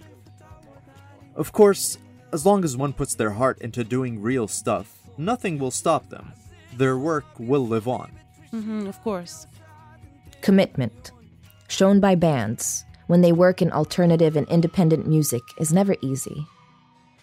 Of 1.35 1.51
course, 1.53 1.97
as 2.33 2.45
long 2.45 2.63
as 2.63 2.75
one 2.75 2.93
puts 2.93 3.15
their 3.15 3.31
heart 3.31 3.57
into 3.61 3.83
doing 3.83 4.21
real 4.21 4.47
stuff, 4.47 4.87
nothing 5.17 5.59
will 5.59 5.71
stop 5.71 6.09
them. 6.09 6.33
Their 6.77 6.97
work 6.97 7.25
will 7.39 7.65
live 7.65 7.87
on. 7.87 8.11
Mm-hmm, 8.52 8.86
of 8.86 9.00
course. 9.02 9.46
Commitment, 10.42 11.12
shown 11.68 12.00
by 12.00 12.14
bands 12.14 12.84
when 13.06 13.22
they 13.22 13.32
work 13.32 13.62
in 13.62 13.72
alternative 13.72 14.36
and 14.36 14.48
independent 14.48 15.06
music, 15.06 15.42
is 15.58 15.72
never 15.72 15.96
easy. 16.02 16.46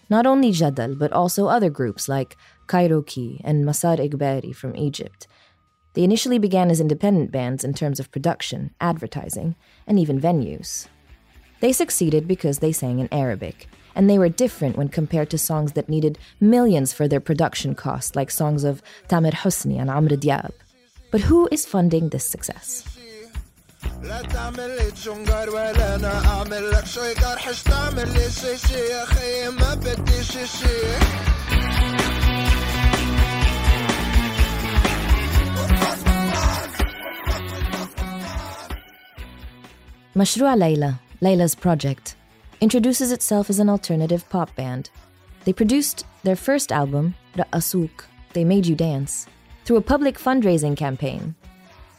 Not 0.08 0.26
only 0.26 0.50
Jadal, 0.50 0.98
but 0.98 1.12
also 1.12 1.46
other 1.46 1.70
groups 1.70 2.08
like 2.08 2.36
Cairokee 2.66 3.40
and 3.44 3.64
Massar 3.64 3.96
Egbari 3.98 4.54
from 4.54 4.74
Egypt. 4.74 5.28
They 5.94 6.02
initially 6.02 6.38
began 6.38 6.70
as 6.70 6.80
independent 6.80 7.30
bands 7.30 7.64
in 7.64 7.74
terms 7.74 8.00
of 8.00 8.10
production, 8.10 8.74
advertising, 8.80 9.56
and 9.86 9.98
even 9.98 10.20
venues. 10.20 10.86
They 11.60 11.72
succeeded 11.72 12.26
because 12.26 12.58
they 12.58 12.72
sang 12.72 12.98
in 12.98 13.08
Arabic, 13.12 13.68
and 13.94 14.08
they 14.08 14.18
were 14.18 14.28
different 14.28 14.76
when 14.76 14.88
compared 14.88 15.30
to 15.30 15.38
songs 15.38 15.72
that 15.72 15.88
needed 15.88 16.18
millions 16.40 16.92
for 16.92 17.06
their 17.06 17.20
production 17.20 17.74
cost, 17.74 18.16
like 18.16 18.30
songs 18.30 18.64
of 18.64 18.82
Tamer 19.08 19.32
Hosni 19.32 19.78
and 19.80 19.90
Amr 19.90 20.16
Diab. 20.16 20.52
But 21.10 21.22
who 21.22 21.48
is 21.50 21.66
funding 21.66 22.08
this 22.08 22.24
success? 22.24 22.84
لا 24.02 24.22
Mashrou' 40.16 40.56
Leila, 40.58 41.00
Layla's 41.22 41.54
project, 41.54 42.16
introduces 42.60 43.12
itself 43.12 43.48
as 43.48 43.58
an 43.58 43.68
alternative 43.68 44.28
pop 44.28 44.54
band. 44.56 44.90
They 45.44 45.52
produced 45.52 46.04
their 46.24 46.36
first 46.36 46.72
album, 46.72 47.14
Ra'asuk, 47.36 47.90
They 48.32 48.44
Made 48.44 48.66
You 48.66 48.74
Dance, 48.74 49.26
through 49.64 49.76
a 49.76 49.82
public 49.82 50.18
fundraising 50.18 50.76
campaign. 50.76 51.34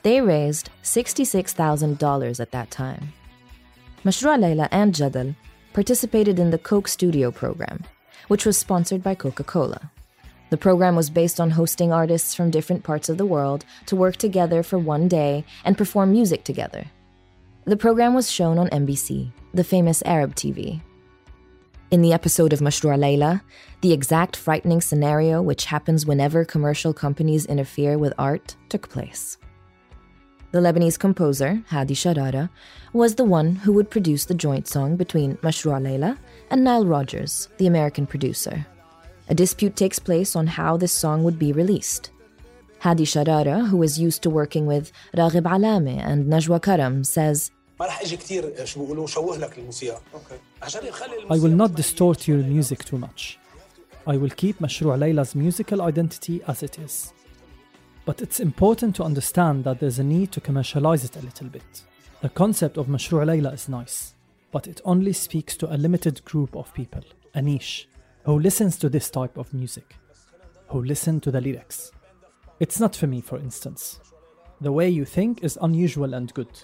They 0.04 0.22
raised 0.22 0.70
$66,000 0.84 2.40
at 2.40 2.52
that 2.52 2.72
time. 2.72 3.14
Mashrou' 4.04 4.40
Leila 4.40 4.68
and 4.72 4.94
Jadal 4.94 5.36
participated 5.74 6.40
in 6.40 6.50
the 6.50 6.58
Coke 6.58 6.88
Studio 6.88 7.32
program, 7.32 7.84
which 8.28 8.46
was 8.46 8.58
sponsored 8.58 9.04
by 9.04 9.16
Coca 9.16 9.44
Cola. 9.44 9.92
The 10.50 10.58
program 10.58 10.96
was 10.96 11.10
based 11.10 11.40
on 11.40 11.52
hosting 11.52 11.94
artists 11.94 12.36
from 12.36 12.52
different 12.52 12.84
parts 12.84 13.08
of 13.08 13.18
the 13.18 13.26
world 13.26 13.64
to 13.86 13.96
work 13.96 14.18
together 14.18 14.64
for 14.64 14.78
one 14.78 15.08
day 15.08 15.46
and 15.64 15.78
perform 15.78 16.12
music 16.12 16.44
together. 16.44 16.86
The 17.66 17.78
program 17.78 18.14
was 18.14 18.30
shown 18.30 18.58
on 18.58 18.68
MBC, 18.70 19.32
the 19.54 19.64
famous 19.64 20.02
Arab 20.06 20.36
TV. 20.36 20.82
In 21.92 22.02
the 22.02 22.14
episode 22.14 22.54
of 22.54 22.62
Mashrou' 22.62 22.98
Leila, 22.98 23.44
the 23.82 23.92
exact 23.92 24.38
frightening 24.38 24.80
scenario 24.80 25.42
which 25.42 25.66
happens 25.66 26.06
whenever 26.06 26.46
commercial 26.46 26.94
companies 26.94 27.46
interfere 27.46 27.98
with 27.98 28.14
art 28.18 28.56
took 28.70 28.88
place. 28.88 29.38
The 30.54 30.60
Lebanese 30.60 30.98
composer, 30.98 31.62
Hadi 31.68 31.94
Sharara, 31.94 32.50
was 32.94 33.16
the 33.16 33.26
one 33.26 33.58
who 33.58 33.74
would 33.74 33.90
produce 33.90 34.24
the 34.24 34.34
joint 34.34 34.70
song 34.70 34.96
between 34.96 35.36
Mashrou' 35.38 35.84
Leila 35.84 36.18
and 36.50 36.64
Nile 36.64 36.86
Rodgers, 36.86 37.50
the 37.58 37.68
American 37.68 38.08
producer. 38.08 38.66
A 39.28 39.36
dispute 39.36 39.76
takes 39.76 40.00
place 40.00 40.34
on 40.34 40.48
how 40.48 40.78
this 40.78 40.94
song 40.94 41.26
would 41.26 41.38
be 41.38 41.52
released. 41.52 42.12
Hadi 42.80 43.04
Sharara, 43.04 43.68
who 43.68 43.84
is 43.84 44.00
used 44.00 44.24
to 44.24 44.30
working 44.30 44.66
with 44.66 44.94
Raghib 45.14 45.44
Alame 45.44 46.00
and 46.00 46.28
Najwa 46.28 46.62
Karam, 46.62 47.04
says, 47.04 47.52
ما 47.81 47.87
راح 47.87 48.01
اجي 48.01 48.17
كثير 48.17 48.65
شو 48.65 48.81
بيقولوا 48.81 49.07
شوه 49.07 49.37
لك 49.39 49.59
الموسيقى 49.59 50.01
اوكي 50.15 50.39
عشان 50.63 50.87
يخلي 50.87 51.29
I 51.29 51.41
will 51.41 51.57
not 51.63 51.75
distort 51.77 52.29
your 52.29 52.43
music 52.43 52.85
too 52.85 52.99
much. 52.99 53.39
I 54.07 54.17
will 54.17 54.31
keep 54.31 54.61
Mashrou' 54.61 54.97
Layla's 54.97 55.35
musical 55.35 55.83
identity 55.83 56.41
as 56.47 56.63
it 56.63 56.79
is. 56.79 57.13
But 58.07 58.23
it's 58.23 58.39
important 58.39 58.95
to 58.97 59.03
understand 59.03 59.65
that 59.65 59.81
there's 59.81 59.99
a 59.99 60.05
need 60.05 60.31
to 60.33 60.41
commercialize 60.41 61.03
it 61.05 61.17
a 61.17 61.25
little 61.29 61.49
bit. 61.49 61.83
The 62.21 62.29
concept 62.29 62.79
of 62.79 62.87
Mashrou' 62.87 63.27
Layla 63.27 63.53
is 63.53 63.69
nice, 63.69 64.15
but 64.53 64.69
it 64.69 64.81
only 64.85 65.13
speaks 65.13 65.57
to 65.57 65.67
a 65.75 65.77
limited 65.77 66.25
group 66.25 66.55
of 66.55 66.73
people, 66.73 67.05
a 67.35 67.43
niche, 67.43 67.89
who 68.25 68.39
listens 68.39 68.79
to 68.79 68.89
this 68.89 69.11
type 69.11 69.37
of 69.37 69.53
music, 69.53 69.97
who 70.69 70.83
listen 70.83 71.21
to 71.21 71.31
the 71.33 71.41
lyrics. 71.41 71.91
It's 72.61 72.79
not 72.81 72.95
for 72.95 73.09
me, 73.09 73.21
for 73.21 73.39
instance. 73.39 73.99
The 74.61 74.73
way 74.73 74.89
you 74.89 75.05
think 75.05 75.43
is 75.43 75.59
unusual 75.61 76.15
and 76.15 76.33
good. 76.33 76.55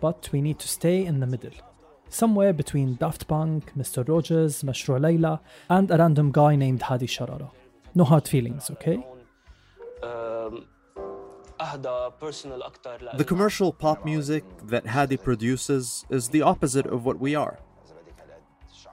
but 0.00 0.28
we 0.32 0.40
need 0.40 0.58
to 0.60 0.68
stay 0.68 1.04
in 1.04 1.20
the 1.20 1.26
middle. 1.26 1.52
Somewhere 2.08 2.52
between 2.52 2.94
Daft 2.94 3.28
Punk, 3.28 3.72
Mr. 3.76 4.08
Rodgers, 4.08 4.62
Mashrou' 4.62 5.00
Leila, 5.00 5.40
and 5.68 5.90
a 5.90 5.98
random 5.98 6.32
guy 6.32 6.56
named 6.56 6.82
Hadi 6.82 7.06
Sharara. 7.06 7.50
No 7.94 8.04
hard 8.04 8.26
feelings, 8.26 8.70
okay? 8.70 9.04
The 13.16 13.24
commercial 13.26 13.72
pop 13.72 14.04
music 14.04 14.44
that 14.66 14.86
Hadi 14.86 15.16
produces 15.16 16.04
is 16.08 16.28
the 16.28 16.42
opposite 16.42 16.86
of 16.86 17.04
what 17.04 17.18
we 17.18 17.34
are. 17.34 17.58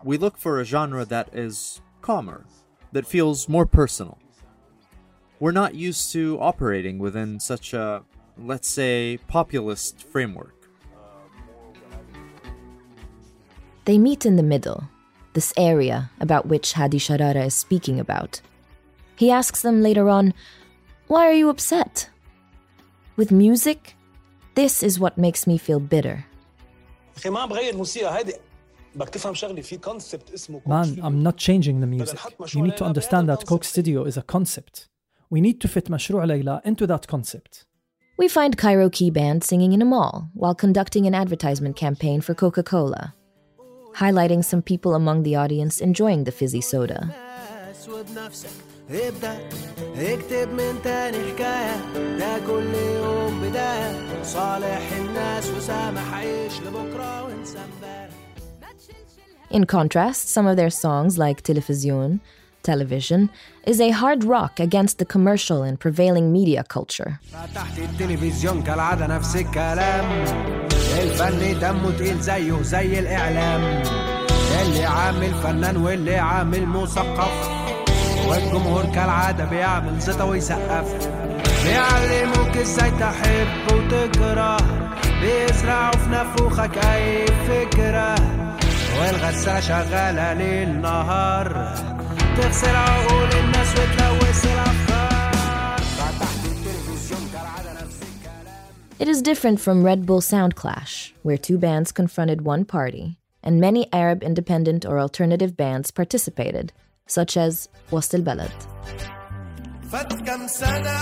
We 0.04 0.18
look 0.18 0.38
for 0.38 0.60
a 0.60 0.66
genre 0.66 1.06
that 1.06 1.34
is 1.34 1.82
calmer, 2.02 2.46
that 2.92 3.08
feels 3.08 3.48
more 3.48 3.66
personal. 3.66 4.18
We're 5.40 5.52
not 5.52 5.76
used 5.76 6.12
to 6.14 6.40
operating 6.40 6.98
within 7.00 7.40
such 7.40 7.74
a, 7.74 8.04
let's 8.38 8.68
say, 8.68 9.20
populist 9.28 10.04
framework. 10.04 10.65
They 13.86 14.00
meet 14.00 14.26
in 14.26 14.36
the 14.36 14.44
middle, 14.44 14.84
this 15.34 15.54
area 15.56 16.10
about 16.20 16.48
which 16.48 16.74
Hadi 16.74 16.98
Sharara 16.98 17.46
is 17.46 17.54
speaking 17.54 18.00
about. 18.00 18.42
He 19.16 19.30
asks 19.30 19.62
them 19.62 19.84
later 19.84 20.10
on, 20.10 20.34
Why 21.08 21.28
are 21.30 21.34
you 21.34 21.50
upset? 21.50 22.10
With 23.16 23.32
music, 23.32 23.96
this 24.56 24.82
is 24.82 25.00
what 25.00 25.20
makes 25.20 25.46
me 25.46 25.58
feel 25.60 25.80
bitter. 25.80 26.26
Man, 30.66 31.00
I'm 31.04 31.24
not 31.24 31.38
changing 31.38 31.80
the 31.80 31.88
music. 31.88 32.20
You 32.54 32.64
need 32.64 32.78
to 32.78 32.86
understand 32.86 33.30
that 33.30 33.46
Coke 33.46 33.64
Studio 33.64 34.04
is 34.04 34.18
a 34.18 34.24
concept. 34.24 34.88
We 35.30 35.42
need 35.42 35.62
to 35.62 35.68
fit 35.68 35.86
Mashrou' 35.86 36.26
Leila 36.28 36.62
into 36.66 36.88
that 36.88 37.08
concept. 37.08 37.66
We 38.18 38.28
find 38.30 38.58
Cairokee 38.58 39.14
Band 39.14 39.44
singing 39.44 39.74
in 39.74 39.82
a 39.82 39.86
mall 39.86 40.30
while 40.34 40.56
conducting 40.56 41.06
an 41.06 41.14
advertisement 41.14 41.76
campaign 41.76 42.22
for 42.22 42.34
Coca 42.34 42.64
Cola 42.64 43.14
highlighting 43.95 44.45
some 44.45 44.63
people 44.63 44.95
among 44.95 45.23
the 45.23 45.37
audience 45.37 45.81
enjoying 45.81 46.25
the 46.25 46.33
fizzy 46.33 46.61
soda. 46.61 47.11
بنفسك 47.89 48.49
ابدأ 48.91 49.39
اكتب 49.99 50.49
من 50.53 50.75
تاني 50.85 51.17
حكاية 51.33 51.77
ده 52.19 52.39
كل 52.47 52.75
يوم 52.75 53.41
بداية 53.41 54.23
صالح 54.23 54.93
الناس 55.01 55.51
وسامح 55.51 56.15
عيش 56.15 56.61
لبكرة 56.61 57.25
وانسى 57.25 57.59
امبارح 57.59 58.11
In 59.53 59.65
contrast, 59.65 60.29
some 60.29 60.47
of 60.47 60.57
their 60.57 60.71
songs, 60.71 61.19
like 61.19 61.43
Television, 61.43 62.21
Television, 62.63 63.31
is 63.67 63.81
a 63.81 63.91
hard 63.91 64.23
rock 64.23 64.61
against 64.61 64.99
the 64.99 65.05
commercial 65.05 65.65
and 65.65 65.81
prevailing 65.81 66.31
media 66.33 66.63
culture. 66.63 67.19
الفن 71.02 71.60
دمه 71.60 71.92
تقيل 71.92 72.20
زيه 72.22 72.62
زي 72.62 73.00
الإعلام. 73.00 73.84
اللي 74.62 74.86
عامل 74.86 75.34
فنان 75.44 75.78
واللي 75.78 76.18
عامل 76.18 76.66
مثقف. 76.66 77.50
والجمهور 78.28 78.86
كالعادة 78.86 79.46
بيعمل 79.46 80.00
زيطة 80.00 80.26
ويسقف. 80.26 81.10
بيعلموك 81.66 82.58
إزاي 82.58 82.92
تحب 82.92 83.48
وتكره. 83.74 84.58
بيزرعوا 85.22 85.92
في 85.92 86.10
نافوخك 86.10 86.78
أي 86.78 87.26
فكرة. 87.26 88.16
والغسالة 89.00 89.60
شغالة 89.60 90.34
ليل 90.34 90.82
نهار. 90.82 91.74
تغسل 92.38 92.76
عقول 92.76 93.30
الناس 93.44 93.72
وتلوث 93.72 94.46
الأفكار. 94.46 95.15
It 98.99 99.09
is 99.09 99.23
different 99.23 99.61
from 99.61 99.83
Red 99.83 100.05
Bull 100.07 100.21
Sound 100.21 100.55
Clash, 100.55 101.15
where 101.23 101.39
two 101.39 101.59
bands 101.59 101.91
confronted 101.93 102.43
one 102.43 102.65
party, 102.65 103.19
and 103.43 103.59
many 103.61 103.87
Arab 103.93 104.23
independent 104.23 104.85
or 104.85 104.99
alternative 105.01 105.57
bands 105.57 105.91
participated, 105.91 106.73
such 107.07 107.37
as 107.37 107.69
Wast 107.91 108.15
al 108.15 108.23
Balad. 108.23 108.53
فات 109.91 110.13
كم 110.13 110.47
سنة 110.47 110.99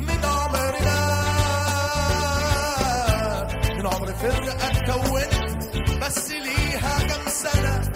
من 0.00 0.24
عمرنا 0.24 0.98
من 3.78 3.86
عمر 3.86 4.12
فرقة 4.12 4.56
اتكونت 4.66 5.32
بس 6.02 6.30
ليها 6.30 6.98
كم 7.08 7.30
سنة 7.30 7.92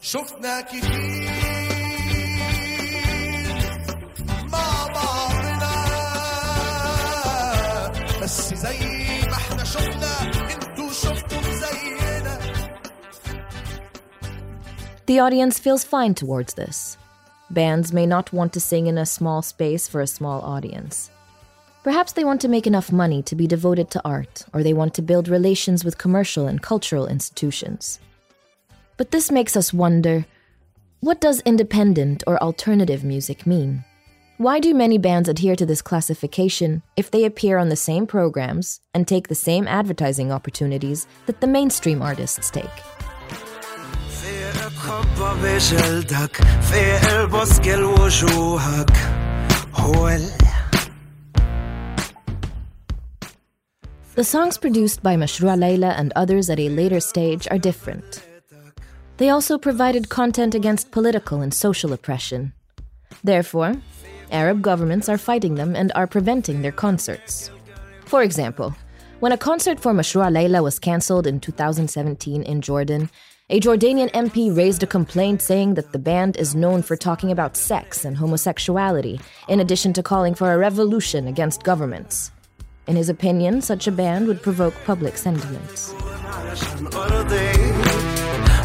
شفنا 0.00 0.60
كتير 0.60 1.55
The 15.07 15.19
audience 15.19 15.57
feels 15.57 15.85
fine 15.85 16.15
towards 16.15 16.55
this. 16.55 16.97
Bands 17.49 17.93
may 17.93 18.05
not 18.05 18.33
want 18.33 18.51
to 18.51 18.59
sing 18.59 18.87
in 18.87 18.97
a 18.97 19.05
small 19.05 19.41
space 19.41 19.87
for 19.87 20.01
a 20.01 20.07
small 20.07 20.41
audience. 20.41 21.09
Perhaps 21.81 22.11
they 22.11 22.25
want 22.25 22.41
to 22.41 22.49
make 22.49 22.67
enough 22.67 22.91
money 22.91 23.23
to 23.23 23.33
be 23.33 23.47
devoted 23.47 23.89
to 23.91 24.01
art, 24.03 24.43
or 24.51 24.63
they 24.63 24.73
want 24.73 24.93
to 24.95 25.01
build 25.01 25.29
relations 25.29 25.85
with 25.85 25.97
commercial 25.97 26.45
and 26.45 26.61
cultural 26.61 27.07
institutions. 27.07 28.01
But 28.97 29.11
this 29.11 29.31
makes 29.31 29.55
us 29.55 29.73
wonder 29.73 30.25
what 30.99 31.21
does 31.21 31.39
independent 31.45 32.25
or 32.27 32.43
alternative 32.43 33.05
music 33.05 33.47
mean? 33.47 33.85
Why 34.35 34.59
do 34.59 34.73
many 34.73 34.97
bands 34.97 35.29
adhere 35.29 35.55
to 35.55 35.65
this 35.65 35.81
classification 35.81 36.83
if 36.97 37.09
they 37.09 37.23
appear 37.23 37.59
on 37.59 37.69
the 37.69 37.77
same 37.77 38.07
programs 38.07 38.81
and 38.93 39.07
take 39.07 39.29
the 39.29 39.35
same 39.35 39.69
advertising 39.69 40.33
opportunities 40.33 41.07
that 41.27 41.39
the 41.39 41.47
mainstream 41.47 42.01
artists 42.01 42.51
take? 42.51 42.65
بجلدك 44.67 46.35
في 46.61 47.83
وجوهك 47.83 48.91
هو 49.73 50.17
The 54.15 54.23
songs 54.23 54.57
produced 54.57 55.01
by 55.01 55.15
Mashrou' 55.15 55.57
Leila 55.57 55.93
and 55.97 56.11
others 56.15 56.49
at 56.49 56.59
a 56.59 56.67
later 56.69 56.99
stage 56.99 57.47
are 57.49 57.57
different. 57.57 58.27
They 59.17 59.29
also 59.29 59.57
provided 59.57 60.09
content 60.09 60.53
against 60.53 60.91
political 60.91 61.41
and 61.41 61.53
social 61.53 61.93
oppression. 61.93 62.51
Therefore, 63.23 63.73
Arab 64.31 64.61
governments 64.61 65.07
are 65.07 65.17
fighting 65.17 65.55
them 65.55 65.75
and 65.77 65.93
are 65.95 66.07
preventing 66.07 66.61
their 66.61 66.73
concerts. 66.73 67.51
For 68.05 68.21
example, 68.21 68.75
when 69.21 69.31
a 69.31 69.37
concert 69.37 69.79
for 69.79 69.93
Mashrou' 69.93 70.29
Leila 70.29 70.61
was 70.61 70.77
cancelled 70.77 71.25
in 71.25 71.39
2017 71.39 72.43
in 72.43 72.61
Jordan, 72.61 73.09
a 73.50 73.60
Jordanian 73.60 74.10
MP 74.12 74.56
raised 74.56 74.82
a 74.82 74.86
complaint 74.86 75.42
saying 75.42 75.74
that 75.74 75.92
the 75.92 75.98
band 75.98 76.36
is 76.36 76.54
known 76.54 76.82
for 76.82 76.96
talking 76.96 77.30
about 77.30 77.56
sex 77.56 78.04
and 78.04 78.16
homosexuality, 78.16 79.20
in 79.48 79.60
addition 79.60 79.92
to 79.92 80.02
calling 80.02 80.34
for 80.34 80.52
a 80.52 80.58
revolution 80.58 81.28
against 81.28 81.62
governments. 81.62 82.30
In 82.86 82.96
his 82.96 83.08
opinion, 83.08 83.60
such 83.60 83.86
a 83.86 83.92
ban 83.92 84.26
would 84.26 84.42
provoke 84.42 84.74
public 84.86 85.16
sentiments. 85.16 85.94
علشان 86.32 86.86
أرضي 86.94 87.52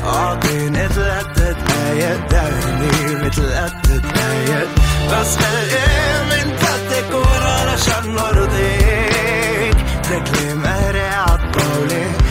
أعطيني 0.03 0.87
تلاتة 0.87 1.57
آيات 1.89 2.31
دارني 2.31 3.29
تلاتة 3.29 4.03
آيات 4.31 4.67
بس 5.11 5.37
خلقي 5.37 6.23
من 6.29 6.55
تحتك 6.59 7.11
ورا 7.13 7.51
علشان 7.51 8.17
أرضيك 8.17 9.77
رجلي 10.11 10.53
مهري 10.53 10.99
عالطاولة 10.99 12.11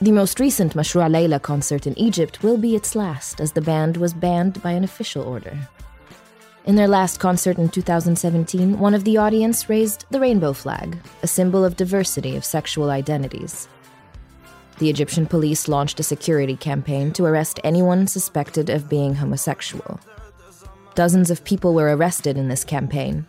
The 0.00 0.12
most 0.12 0.38
recent 0.38 0.74
Mashrou' 0.74 1.10
Leila 1.10 1.40
concert 1.40 1.86
in 1.86 1.98
Egypt 1.98 2.42
will 2.42 2.58
be 2.58 2.76
its 2.76 2.94
last, 2.94 3.40
as 3.40 3.52
the 3.52 3.60
band 3.60 3.96
was 3.96 4.12
banned 4.12 4.62
by 4.62 4.72
an 4.72 4.84
official 4.84 5.22
order. 5.22 5.56
In 6.66 6.76
their 6.76 6.86
last 6.86 7.18
concert 7.18 7.56
in 7.56 7.70
2017, 7.70 8.78
one 8.78 8.92
of 8.92 9.04
the 9.04 9.16
audience 9.16 9.70
raised 9.70 10.04
the 10.10 10.20
rainbow 10.20 10.52
flag, 10.52 10.98
a 11.22 11.26
symbol 11.26 11.64
of 11.64 11.76
diversity 11.76 12.36
of 12.36 12.44
sexual 12.44 12.90
identities. 12.90 13.68
The 14.78 14.90
Egyptian 14.90 15.26
police 15.26 15.66
launched 15.66 15.98
a 15.98 16.02
security 16.02 16.56
campaign 16.56 17.12
to 17.12 17.24
arrest 17.24 17.58
anyone 17.64 18.06
suspected 18.06 18.68
of 18.68 18.88
being 18.88 19.14
homosexual. 19.14 19.98
Dozens 20.94 21.30
of 21.30 21.42
people 21.44 21.72
were 21.72 21.96
arrested 21.96 22.36
in 22.36 22.48
this 22.48 22.64
campaign, 22.64 23.24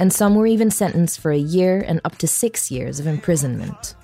and 0.00 0.10
some 0.10 0.34
were 0.34 0.46
even 0.46 0.70
sentenced 0.70 1.20
for 1.20 1.30
a 1.30 1.36
year 1.36 1.84
and 1.86 2.00
up 2.06 2.16
to 2.16 2.26
six 2.26 2.70
years 2.70 2.98
of 2.98 3.06
imprisonment. 3.06 3.94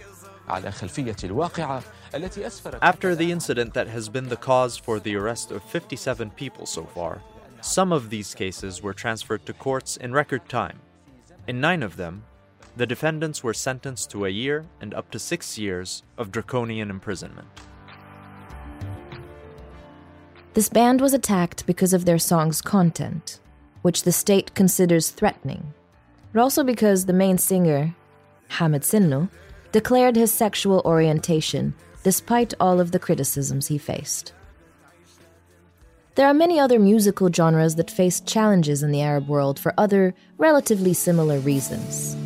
After 2.82 3.14
the 3.16 3.32
incident 3.32 3.72
that 3.72 3.88
has 3.88 4.10
been 4.10 4.28
the 4.28 4.36
cause 4.36 4.76
for 4.76 5.00
the 5.00 5.16
arrest 5.16 5.50
of 5.50 5.64
57 5.64 6.30
people 6.32 6.66
so 6.66 6.84
far, 6.84 7.22
some 7.62 7.92
of 7.92 8.10
these 8.10 8.34
cases 8.34 8.82
were 8.82 8.92
transferred 8.92 9.46
to 9.46 9.54
courts 9.54 9.96
in 9.96 10.12
record 10.12 10.46
time. 10.50 10.80
In 11.48 11.62
nine 11.62 11.82
of 11.82 11.96
them, 11.96 12.24
the 12.76 12.86
defendants 12.86 13.42
were 13.42 13.54
sentenced 13.54 14.10
to 14.10 14.26
a 14.26 14.28
year 14.28 14.66
and 14.82 14.92
up 14.92 15.10
to 15.12 15.18
six 15.18 15.56
years 15.56 16.02
of 16.18 16.30
draconian 16.30 16.90
imprisonment. 16.90 17.48
This 20.52 20.68
band 20.68 21.00
was 21.00 21.14
attacked 21.14 21.64
because 21.64 21.94
of 21.94 22.04
their 22.04 22.18
song's 22.18 22.60
content, 22.60 23.40
which 23.80 24.02
the 24.02 24.12
state 24.12 24.54
considers 24.54 25.08
threatening 25.10 25.72
but 26.32 26.40
also 26.40 26.64
because 26.64 27.06
the 27.06 27.12
main 27.12 27.38
singer, 27.38 27.94
Hamed 28.48 28.82
Sinno, 28.82 29.28
declared 29.72 30.16
his 30.16 30.32
sexual 30.32 30.82
orientation 30.84 31.74
despite 32.02 32.54
all 32.60 32.78
of 32.78 32.92
the 32.92 32.98
criticisms 32.98 33.66
he 33.66 33.78
faced. 33.78 34.32
There 36.14 36.26
are 36.26 36.32
many 36.32 36.58
other 36.58 36.78
musical 36.78 37.30
genres 37.30 37.74
that 37.74 37.90
face 37.90 38.20
challenges 38.20 38.82
in 38.82 38.90
the 38.90 39.02
Arab 39.02 39.28
world 39.28 39.58
for 39.58 39.74
other, 39.76 40.14
relatively 40.38 40.94
similar 40.94 41.38
reasons. 41.40 42.16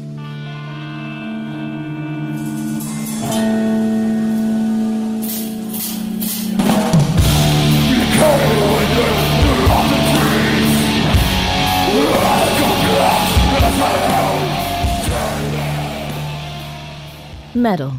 Metal, 17.60 17.92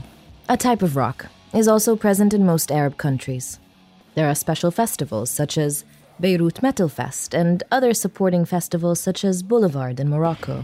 a 0.49 0.57
type 0.57 0.81
of 0.81 0.95
rock, 0.95 1.27
is 1.53 1.67
also 1.67 1.95
present 1.95 2.33
in 2.33 2.43
most 2.43 2.71
Arab 2.71 2.97
countries. 2.97 3.59
There 4.15 4.27
are 4.27 4.33
special 4.33 4.71
festivals 4.71 5.29
such 5.29 5.55
as 5.55 5.85
Beirut 6.19 6.63
Metal 6.63 6.89
Fest 6.89 7.35
and 7.35 7.61
other 7.71 7.93
supporting 7.93 8.43
festivals 8.43 8.99
such 8.99 9.23
as 9.23 9.43
Boulevard 9.43 9.99
in 9.99 10.09
Morocco. 10.09 10.63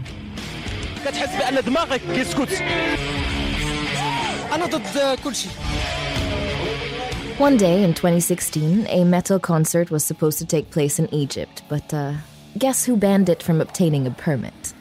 One 7.38 7.56
day 7.56 7.84
in 7.84 7.94
2016, 7.94 8.88
a 8.88 9.04
metal 9.04 9.38
concert 9.38 9.92
was 9.92 10.02
supposed 10.02 10.38
to 10.38 10.44
take 10.44 10.72
place 10.72 10.98
in 10.98 11.14
Egypt, 11.14 11.62
but 11.68 11.94
uh, 11.94 12.14
guess 12.58 12.84
who 12.84 12.96
banned 12.96 13.28
it 13.28 13.44
from 13.44 13.60
obtaining 13.60 14.08
a 14.08 14.10
permit? 14.10 14.74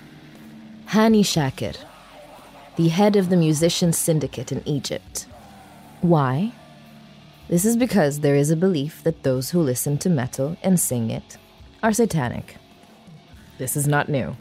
Hani 0.88 1.22
Shakir, 1.22 1.78
the 2.78 2.90
head 2.90 3.16
of 3.16 3.30
the 3.30 3.36
musicians 3.36 3.98
syndicate 3.98 4.52
in 4.52 4.62
Egypt. 4.68 5.26
Why? 6.02 6.54
This 7.50 7.66
is 7.66 7.76
because 7.76 8.20
there 8.20 8.36
is 8.36 8.52
a 8.52 8.56
belief 8.56 9.02
that 9.04 9.24
those 9.24 9.50
who 9.50 9.62
listen 9.62 9.98
to 9.98 10.10
metal 10.10 10.58
and 10.62 10.80
sing 10.80 11.10
it 11.10 11.38
are 11.82 11.92
satanic. 11.92 12.58
This 13.58 13.76
is 13.76 13.88
not 13.88 14.10
new. 14.10 14.36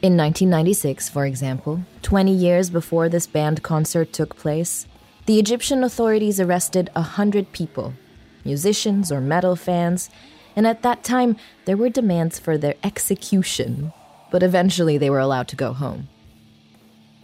In 0.00 0.16
1996, 0.16 1.08
for 1.08 1.26
example, 1.26 1.82
20 2.02 2.32
years 2.32 2.70
before 2.70 3.08
this 3.08 3.26
band 3.26 3.64
concert 3.64 4.12
took 4.12 4.36
place, 4.36 4.86
the 5.26 5.40
Egyptian 5.40 5.82
authorities 5.82 6.38
arrested 6.38 6.88
100 6.92 7.52
people, 7.52 7.94
musicians 8.44 9.10
or 9.10 9.20
metal 9.20 9.56
fans, 9.56 10.08
and 10.54 10.68
at 10.68 10.82
that 10.82 11.02
time 11.02 11.36
there 11.64 11.76
were 11.76 11.90
demands 11.90 12.38
for 12.38 12.56
their 12.56 12.76
execution, 12.84 13.92
but 14.30 14.44
eventually 14.44 14.96
they 14.96 15.10
were 15.10 15.18
allowed 15.18 15.48
to 15.48 15.56
go 15.56 15.72
home. 15.72 16.08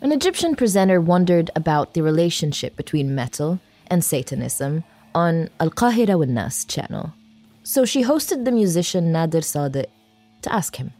An 0.01 0.11
Egyptian 0.11 0.55
presenter 0.55 0.99
wondered 0.99 1.51
about 1.55 1.93
the 1.93 2.01
relationship 2.01 2.75
between 2.75 3.13
metal 3.15 3.59
and 3.87 4.03
Satanism 4.03 4.83
on 5.13 5.49
Al 5.59 5.69
Qahira 5.69 6.15
wal 6.17 6.27
Nas 6.39 6.65
channel. 6.65 7.13
So 7.63 7.85
she 7.85 8.03
hosted 8.03 8.45
the 8.45 8.51
musician 8.51 9.11
Nadir 9.11 9.41
Sadiq 9.41 9.85
to 10.43 10.53
ask 10.53 10.75
him. 10.75 10.91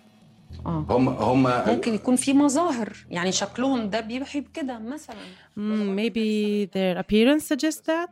هم 0.65 1.09
هم 1.09 1.43
ممكن 1.67 1.93
يكون 1.93 2.15
في 2.15 2.33
مظاهر 2.33 2.93
يعني 3.09 3.31
شكلهم 3.31 3.89
ده 3.89 3.99
بيوحي 3.99 4.39
بكده 4.41 4.79
مثلا 4.79 5.15
Mm, 5.57 5.95
maybe 5.95 6.65
their 6.73 6.97
appearance 6.97 7.45
suggests 7.47 7.81
that? 7.87 8.09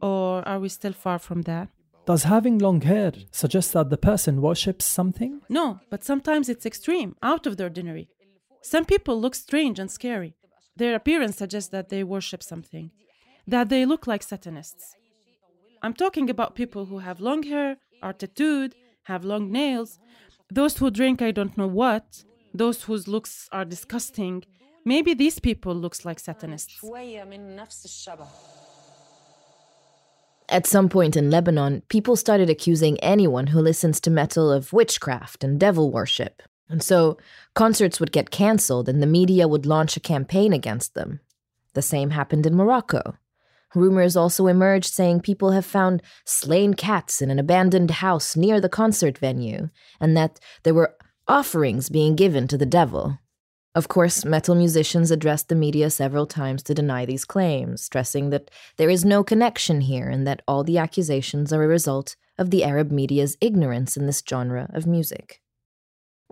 Or 0.00 0.48
are 0.48 0.60
we 0.60 0.68
still 0.68 0.92
far 0.92 1.18
from 1.18 1.42
that? 1.42 1.68
Does 2.06 2.22
having 2.24 2.58
long 2.58 2.80
hair 2.82 3.12
suggest 3.32 3.72
that 3.72 3.90
the 3.90 3.96
person 4.10 4.40
worships 4.40 4.84
something? 4.84 5.32
No, 5.48 5.78
but 5.90 6.04
sometimes 6.04 6.48
it's 6.48 6.64
extreme, 6.66 7.10
out 7.22 7.46
of 7.48 7.56
the 7.56 7.64
ordinary. 7.64 8.08
Some 8.65 8.85
people 8.85 9.21
look 9.21 9.35
strange 9.35 9.77
and 9.77 9.91
scary. 9.91 10.33
Their 10.75 10.95
appearance 10.95 11.37
suggests 11.37 11.69
that 11.69 11.89
they 11.89 12.03
worship 12.03 12.41
something, 12.41 12.89
that 13.45 13.69
they 13.69 13.85
look 13.85 14.07
like 14.07 14.23
Satanists. 14.23 14.95
I'm 15.83 15.93
talking 15.93 16.31
about 16.31 16.55
people 16.55 16.87
who 16.87 16.97
have 16.97 17.19
long 17.19 17.43
hair, 17.43 17.77
are 18.01 18.11
tattooed, 18.13 18.73
have 19.03 19.23
long 19.23 19.51
nails, 19.51 19.99
those 20.51 20.79
who 20.79 20.89
drink 20.89 21.21
I 21.21 21.29
don't 21.29 21.55
know 21.55 21.67
what, 21.67 22.23
those 22.55 22.81
whose 22.85 23.07
looks 23.07 23.47
are 23.51 23.65
disgusting. 23.65 24.43
Maybe 24.83 25.13
these 25.13 25.37
people 25.37 25.75
looks 25.75 26.03
like 26.03 26.19
Satanists. 26.19 26.83
At 30.49 30.65
some 30.65 30.89
point 30.89 31.15
in 31.15 31.29
Lebanon, 31.29 31.83
people 31.87 32.15
started 32.15 32.49
accusing 32.49 32.99
anyone 33.01 33.47
who 33.47 33.61
listens 33.61 33.99
to 34.01 34.09
metal 34.09 34.51
of 34.51 34.73
witchcraft 34.73 35.43
and 35.43 35.59
devil 35.59 35.91
worship, 35.91 36.41
and 36.69 36.81
so 36.81 37.17
concerts 37.53 37.99
would 37.99 38.11
get 38.11 38.31
cancelled 38.31 38.89
and 38.89 39.01
the 39.01 39.07
media 39.07 39.47
would 39.47 39.65
launch 39.65 39.95
a 39.95 39.99
campaign 39.99 40.53
against 40.53 40.93
them. 40.93 41.19
The 41.73 41.81
same 41.81 42.11
happened 42.11 42.45
in 42.45 42.55
Morocco. 42.55 43.17
Rumors 43.75 44.15
also 44.15 44.47
emerged 44.47 44.91
saying 44.91 45.19
people 45.19 45.51
have 45.51 45.65
found 45.65 46.01
slain 46.23 46.73
cats 46.73 47.21
in 47.21 47.29
an 47.29 47.39
abandoned 47.39 47.91
house 47.91 48.35
near 48.35 48.61
the 48.61 48.69
concert 48.69 49.17
venue, 49.17 49.69
and 49.99 50.15
that 50.15 50.39
there 50.63 50.73
were 50.73 50.95
offerings 51.27 51.89
being 51.89 52.15
given 52.15 52.47
to 52.47 52.57
the 52.57 52.65
devil. 52.65 53.19
Of 53.73 53.89
course, 53.89 54.23
metal 54.23 54.55
musicians 54.55 55.11
addressed 55.11 55.49
the 55.49 55.55
media 55.55 55.89
several 55.89 56.25
times 56.25 56.63
to 56.63 56.73
deny 56.73 57.05
these 57.05 57.25
claims, 57.25 57.83
stressing 57.83 58.29
that 58.29 58.49
there 58.77 58.89
is 58.89 59.03
no 59.03 59.21
connection 59.21 59.81
here 59.81 60.07
and 60.07 60.25
that 60.25 60.41
all 60.47 60.63
the 60.63 60.77
accusations 60.77 61.51
are 61.51 61.63
a 61.63 61.67
result 61.67 62.15
of 62.37 62.51
the 62.51 62.63
Arab 62.63 62.89
media's 62.89 63.35
ignorance 63.41 63.97
in 63.97 64.05
this 64.05 64.23
genre 64.27 64.69
of 64.73 64.87
music. 64.87 65.41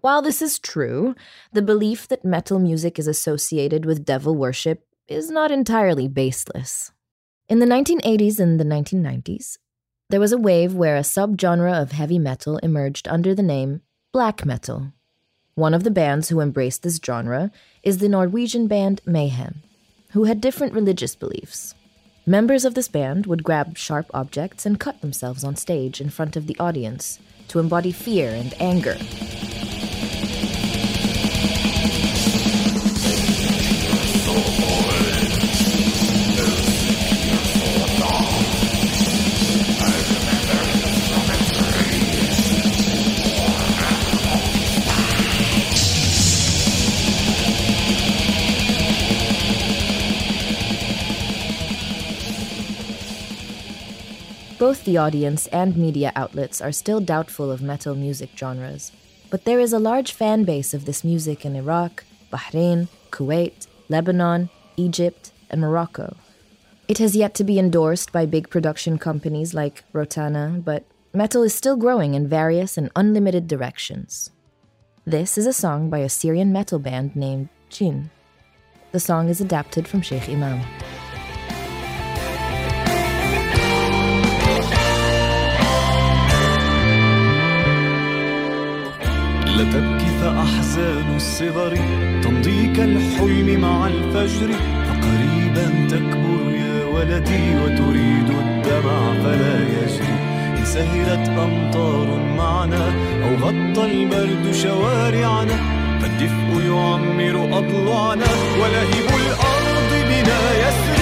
While 0.04 0.22
this 0.22 0.42
is 0.42 0.60
true, 0.60 1.16
the 1.54 1.62
belief 1.62 2.10
that 2.10 2.26
metal 2.26 2.60
music 2.60 3.00
is 3.00 3.08
associated 3.08 3.86
with 3.86 4.04
devil 4.04 4.36
worship 4.36 4.86
is 5.08 5.32
not 5.32 5.50
entirely 5.50 6.10
baseless. 6.10 6.92
In 7.48 7.60
the 7.60 7.66
1980s 7.66 8.38
and 8.38 8.60
the 8.60 8.66
1990s, 8.66 9.60
there 10.10 10.20
was 10.20 10.34
a 10.34 10.38
wave 10.38 10.74
where 10.74 10.98
a 10.98 11.04
subgenre 11.04 11.82
of 11.82 11.94
heavy 11.94 12.20
metal 12.20 12.58
emerged 12.58 13.08
under 13.08 13.34
the 13.34 13.42
name 13.42 13.80
black 14.12 14.46
metal. 14.46 14.92
One 15.56 15.74
of 15.74 15.86
the 15.86 15.90
bands 15.90 16.28
who 16.28 16.42
embraced 16.42 16.84
this 16.84 17.00
genre 17.02 17.50
is 17.82 18.00
the 18.00 18.10
Norwegian 18.10 18.68
band 18.68 19.00
Mayhem, 19.06 19.64
who 20.12 20.26
had 20.26 20.42
different 20.42 20.74
religious 20.74 21.16
beliefs. 21.16 21.76
Members 22.26 22.66
of 22.66 22.74
this 22.74 22.90
band 22.90 23.26
would 23.26 23.46
grab 23.46 23.78
sharp 23.78 24.08
objects 24.14 24.66
and 24.66 24.82
cut 24.82 25.00
themselves 25.00 25.46
on 25.46 25.56
stage 25.56 26.02
in 26.02 26.10
front 26.10 26.36
of 26.36 26.48
the 26.48 26.60
audience 26.60 27.20
to 27.48 27.60
embody 27.60 27.94
fear 27.94 28.32
and 28.32 28.54
anger. 28.60 28.98
Both 54.64 54.86
the 54.86 54.96
audience 54.96 55.48
and 55.48 55.76
media 55.76 56.14
outlets 56.16 56.62
are 56.62 56.72
still 56.72 57.02
doubtful 57.02 57.52
of 57.52 57.62
metal 57.62 57.96
music 57.96 58.30
genres, 58.34 58.94
but 59.30 59.44
there 59.44 59.60
is 59.60 59.74
a 59.74 59.78
large 59.78 60.14
fan 60.14 60.46
base 60.46 60.74
of 60.74 60.86
this 60.86 61.04
music 61.04 61.44
in 61.44 61.58
Iraq, 61.58 62.06
Bahrain, 62.32 62.88
Kuwait, 63.12 63.68
Lebanon, 63.90 64.50
Egypt, 64.78 65.34
and 65.50 65.60
Morocco. 65.60 66.16
It 66.88 67.00
has 67.00 67.14
yet 67.14 67.34
to 67.36 67.44
be 67.44 67.60
endorsed 67.60 68.14
by 68.14 68.26
big 68.26 68.50
production 68.50 68.98
companies 68.98 69.54
like 69.54 69.84
Rotana, 69.92 70.64
but 70.64 70.86
metal 71.14 71.44
is 71.44 71.54
still 71.54 71.76
growing 71.76 72.14
in 72.14 72.30
various 72.30 72.78
and 72.78 72.90
unlimited 72.96 73.50
directions. 73.50 74.32
This 75.04 75.38
is 75.38 75.46
a 75.46 75.52
song 75.52 75.90
by 75.90 75.98
a 75.98 76.08
Syrian 76.08 76.54
metal 76.54 76.80
band 76.80 77.18
named 77.18 77.50
Jinn. 77.70 78.12
The 78.94 79.02
song 79.02 79.28
is 79.28 79.42
adapted 79.42 79.90
from 79.90 80.00
Sheikh 80.00 80.30
Imam. 80.30 80.62
لا 89.58 89.64
تبكي 89.64 90.06
فأحزان 90.22 91.16
الصغر 91.16 91.78
تمضي 92.24 92.68
كالحلم 92.68 93.62
مع 93.62 93.88
الفجر 93.88 94.50
فقريبا 94.88 95.88
تكبر 95.90 96.52
يا 96.52 96.86
ولدي 96.86 97.56
وتريد 97.64 98.30
الدمع 98.30 99.14
فلا 99.24 99.56
يجري 99.60 100.14
إن 100.60 100.66
سهرت 100.66 101.30
أمطار 101.30 102.08
معنا 102.38 102.88
أو 103.24 103.36
غطى 103.48 103.86
البرد 103.92 104.52
شوارعنا 104.64 105.56
فالدفء 106.02 106.62
يعمر 106.68 107.58
أضلاعنا 107.58 108.26
ولهب 108.62 109.08
الأرض 109.20 109.92
بنا 110.10 110.40
يسري 110.60 110.93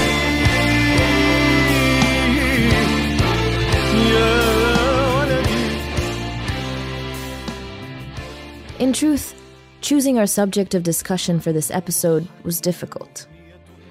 In 8.81 8.93
truth, 8.93 9.35
choosing 9.81 10.17
our 10.17 10.25
subject 10.25 10.73
of 10.73 10.81
discussion 10.81 11.39
for 11.39 11.53
this 11.53 11.69
episode 11.69 12.27
was 12.41 12.59
difficult. 12.59 13.27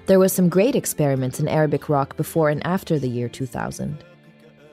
There 0.06 0.18
was 0.18 0.32
some 0.32 0.48
great 0.48 0.74
experiments 0.74 1.38
in 1.38 1.46
Arabic 1.46 1.88
rock 1.88 2.16
before 2.16 2.50
and 2.50 2.60
after 2.66 2.98
the 2.98 3.08
year 3.08 3.28
2000. 3.28 4.02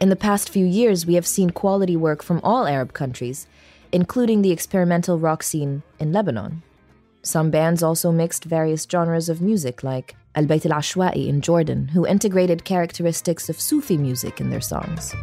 In 0.01 0.09
the 0.09 0.15
past 0.15 0.49
few 0.49 0.65
years, 0.65 1.05
we 1.05 1.13
have 1.13 1.27
seen 1.27 1.51
quality 1.51 1.95
work 1.95 2.23
from 2.23 2.41
all 2.43 2.65
Arab 2.65 2.93
countries, 2.93 3.45
including 3.91 4.41
the 4.41 4.51
experimental 4.51 5.19
rock 5.19 5.43
scene 5.43 5.83
in 5.99 6.11
Lebanon. 6.11 6.63
Some 7.21 7.51
bands 7.51 7.83
also 7.83 8.11
mixed 8.11 8.43
various 8.43 8.87
genres 8.89 9.29
of 9.29 9.39
music, 9.39 9.83
like 9.83 10.15
Al 10.33 10.45
Bayt 10.45 10.65
al 10.65 10.79
Ashwa'i 10.79 11.27
in 11.27 11.41
Jordan, 11.41 11.89
who 11.89 12.07
integrated 12.07 12.65
characteristics 12.65 13.49
of 13.49 13.61
Sufi 13.61 13.97
music 13.97 14.41
in 14.41 14.49
their 14.49 14.61
songs. 14.61 15.13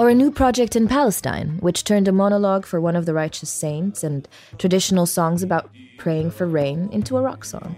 Or 0.00 0.08
a 0.08 0.14
new 0.14 0.30
project 0.30 0.76
in 0.76 0.88
Palestine, 0.88 1.58
which 1.60 1.84
turned 1.84 2.08
a 2.08 2.12
monologue 2.12 2.64
for 2.64 2.80
one 2.80 2.96
of 2.96 3.04
the 3.04 3.12
righteous 3.12 3.50
saints 3.50 4.02
and 4.02 4.26
traditional 4.56 5.04
songs 5.04 5.42
about 5.42 5.68
praying 5.98 6.30
for 6.30 6.46
rain 6.46 6.88
into 6.90 7.18
a 7.18 7.20
rock 7.20 7.44
song. 7.44 7.76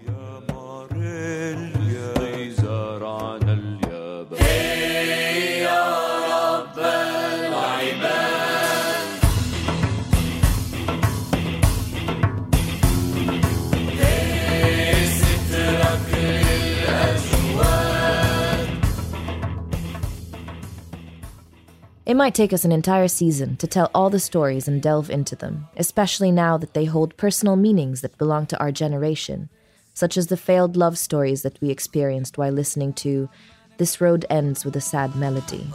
It 22.11 22.15
might 22.15 22.35
take 22.35 22.53
us 22.53 22.63
an 22.63 22.71
entire 22.71 23.07
season 23.07 23.57
to 23.57 23.67
tell 23.67 23.91
all 23.93 24.09
the 24.09 24.19
stories 24.19 24.67
and 24.67 24.81
delve 24.81 25.09
into 25.09 25.35
them, 25.35 25.67
especially 25.75 26.31
now 26.31 26.57
that 26.57 26.73
they 26.73 26.85
hold 26.85 27.17
personal 27.17 27.55
meanings 27.55 28.01
that 28.01 28.17
belong 28.17 28.45
to 28.47 28.59
our 28.59 28.71
generation, 28.71 29.49
such 29.93 30.17
as 30.17 30.27
the 30.27 30.37
failed 30.37 30.77
love 30.77 30.97
stories 30.97 31.41
that 31.41 31.59
we 31.61 31.69
experienced 31.69 32.37
while 32.37 32.51
listening 32.51 32.93
to 32.93 33.29
This 33.77 33.99
Road 33.99 34.25
Ends 34.29 34.63
with 34.63 34.75
a 34.75 34.81
Sad 34.81 35.15
Melody. 35.15 35.67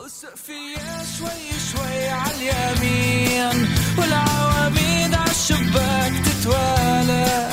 شوي 1.73 2.09
عاليمين 2.09 3.67
والعواميد 3.99 5.15
عالشباك 5.15 6.13
تتوالى 6.25 7.49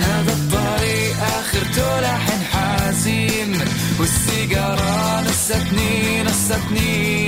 هذا 0.00 0.32
الطريق 0.32 1.16
آخرته 1.22 2.00
لحن 2.00 2.40
حزين 2.52 3.60
والسيجارة 4.00 5.20
نستني 5.20 6.22
نستني 6.22 7.27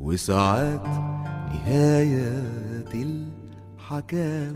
وساعات 0.00 0.86
نهاية 1.52 2.32
الحكاوي 2.94 4.52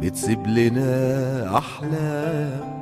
بتسيب 0.00 0.46
لنا 0.46 1.58
أحلام. 1.58 2.74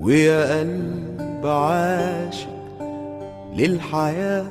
ويا 0.00 0.58
قلب 0.60 1.46
عاشق 1.46 2.48
للحياة 3.56 4.46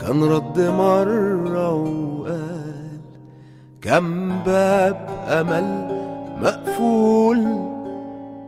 كان 0.00 0.22
رد 0.22 0.60
مرة 0.60 1.72
وقال 1.74 3.00
كم 3.80 4.38
باب 4.42 5.08
أمل 5.28 5.88
مقفول 6.42 7.44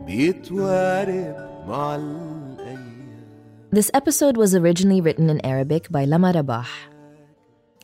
بيتوارب 0.05 1.35
مع 1.67 1.95
This 3.73 3.89
episode 3.93 4.35
was 4.35 4.53
originally 4.53 4.99
written 4.99 5.29
in 5.29 5.39
Arabic 5.45 5.89
by 5.89 6.03
Lama 6.03 6.33
Rabah. 6.35 6.67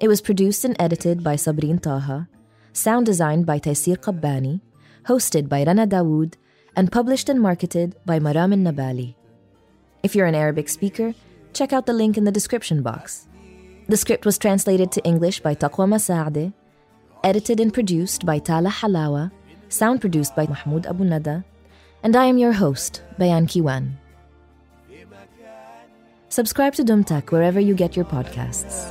It 0.02 0.10
was 0.10 0.20
produced 0.20 0.66
and 0.66 0.76
edited 0.78 1.24
by 1.24 1.38
Sabreen 1.38 1.82
Taha, 1.82 2.28
sound 2.74 3.06
designed 3.06 3.46
by 3.46 3.58
Taysir 3.58 3.96
Qabbani, 3.96 4.60
hosted 5.06 5.48
by 5.48 5.64
Rana 5.64 5.88
Dawood, 5.88 6.34
and 6.76 6.92
published 6.92 7.30
and 7.30 7.40
marketed 7.40 7.96
by 8.06 8.20
Maram 8.20 8.52
Nabali. 8.54 9.16
If 10.04 10.14
you're 10.14 10.28
an 10.28 10.36
Arabic 10.36 10.68
speaker, 10.68 11.14
check 11.54 11.72
out 11.72 11.86
the 11.86 11.94
link 11.94 12.18
in 12.18 12.26
the 12.26 12.36
description 12.36 12.84
box. 12.84 13.30
The 13.88 13.96
script 13.96 14.26
was 14.26 14.38
translated 14.38 14.92
to 14.92 15.06
English 15.06 15.40
by 15.40 15.56
Taqwa 15.56 15.88
Masaade, 15.88 16.52
edited 17.24 17.62
and 17.62 17.74
produced 17.74 18.26
by 18.26 18.40
Tala 18.40 18.72
Halawa, 18.72 19.32
sound 19.70 20.02
produced 20.02 20.36
by 20.36 20.48
Mahmoud 20.48 20.86
Abu 20.86 21.06
Nada, 21.06 21.46
and 22.04 22.14
I 22.18 22.26
am 22.26 22.38
your 22.38 22.52
host, 22.52 23.04
Bayan 23.18 23.48
Kiwan. 23.48 23.96
Subscribe 26.38 26.76
to 26.76 26.84
DomTak 26.84 27.32
wherever 27.32 27.60
you 27.60 27.74
get 27.74 27.96
your 27.96 28.06
podcasts. 28.06 28.86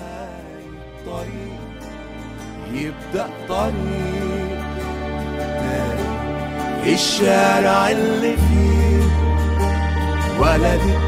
يبدأ 2.72 3.28
طريق 3.49 4.59
الشارع 6.86 7.90
اللي 7.90 8.36
فيه 8.36 9.03
ولدت 10.40 11.01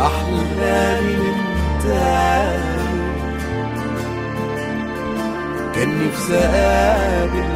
أحلامي 0.00 1.16
من 1.16 1.36
تاني 1.82 3.14
كان 5.74 6.06
نفسي 6.06 6.36
أقابل 6.36 7.48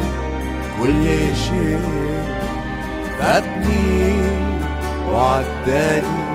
كل 0.79 1.03
شيء 1.35 1.81
فاتني 3.19 4.13
وعداني 5.11 6.28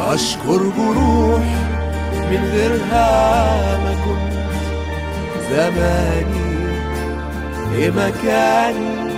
أشكر 0.00 0.58
جروح 0.76 1.44
من 2.30 2.50
غيرها 2.52 3.78
ما 3.78 3.94
كنت 4.04 4.40
زماني 5.50 6.50
في 7.70 7.90
مكاني 7.90 9.10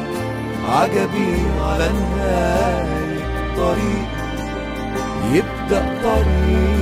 عجبي 0.68 1.36
على 1.60 1.88
نهاية 1.88 3.26
الطريق. 3.46 4.08
يبدأ 5.32 6.00
طريق. 6.02 6.81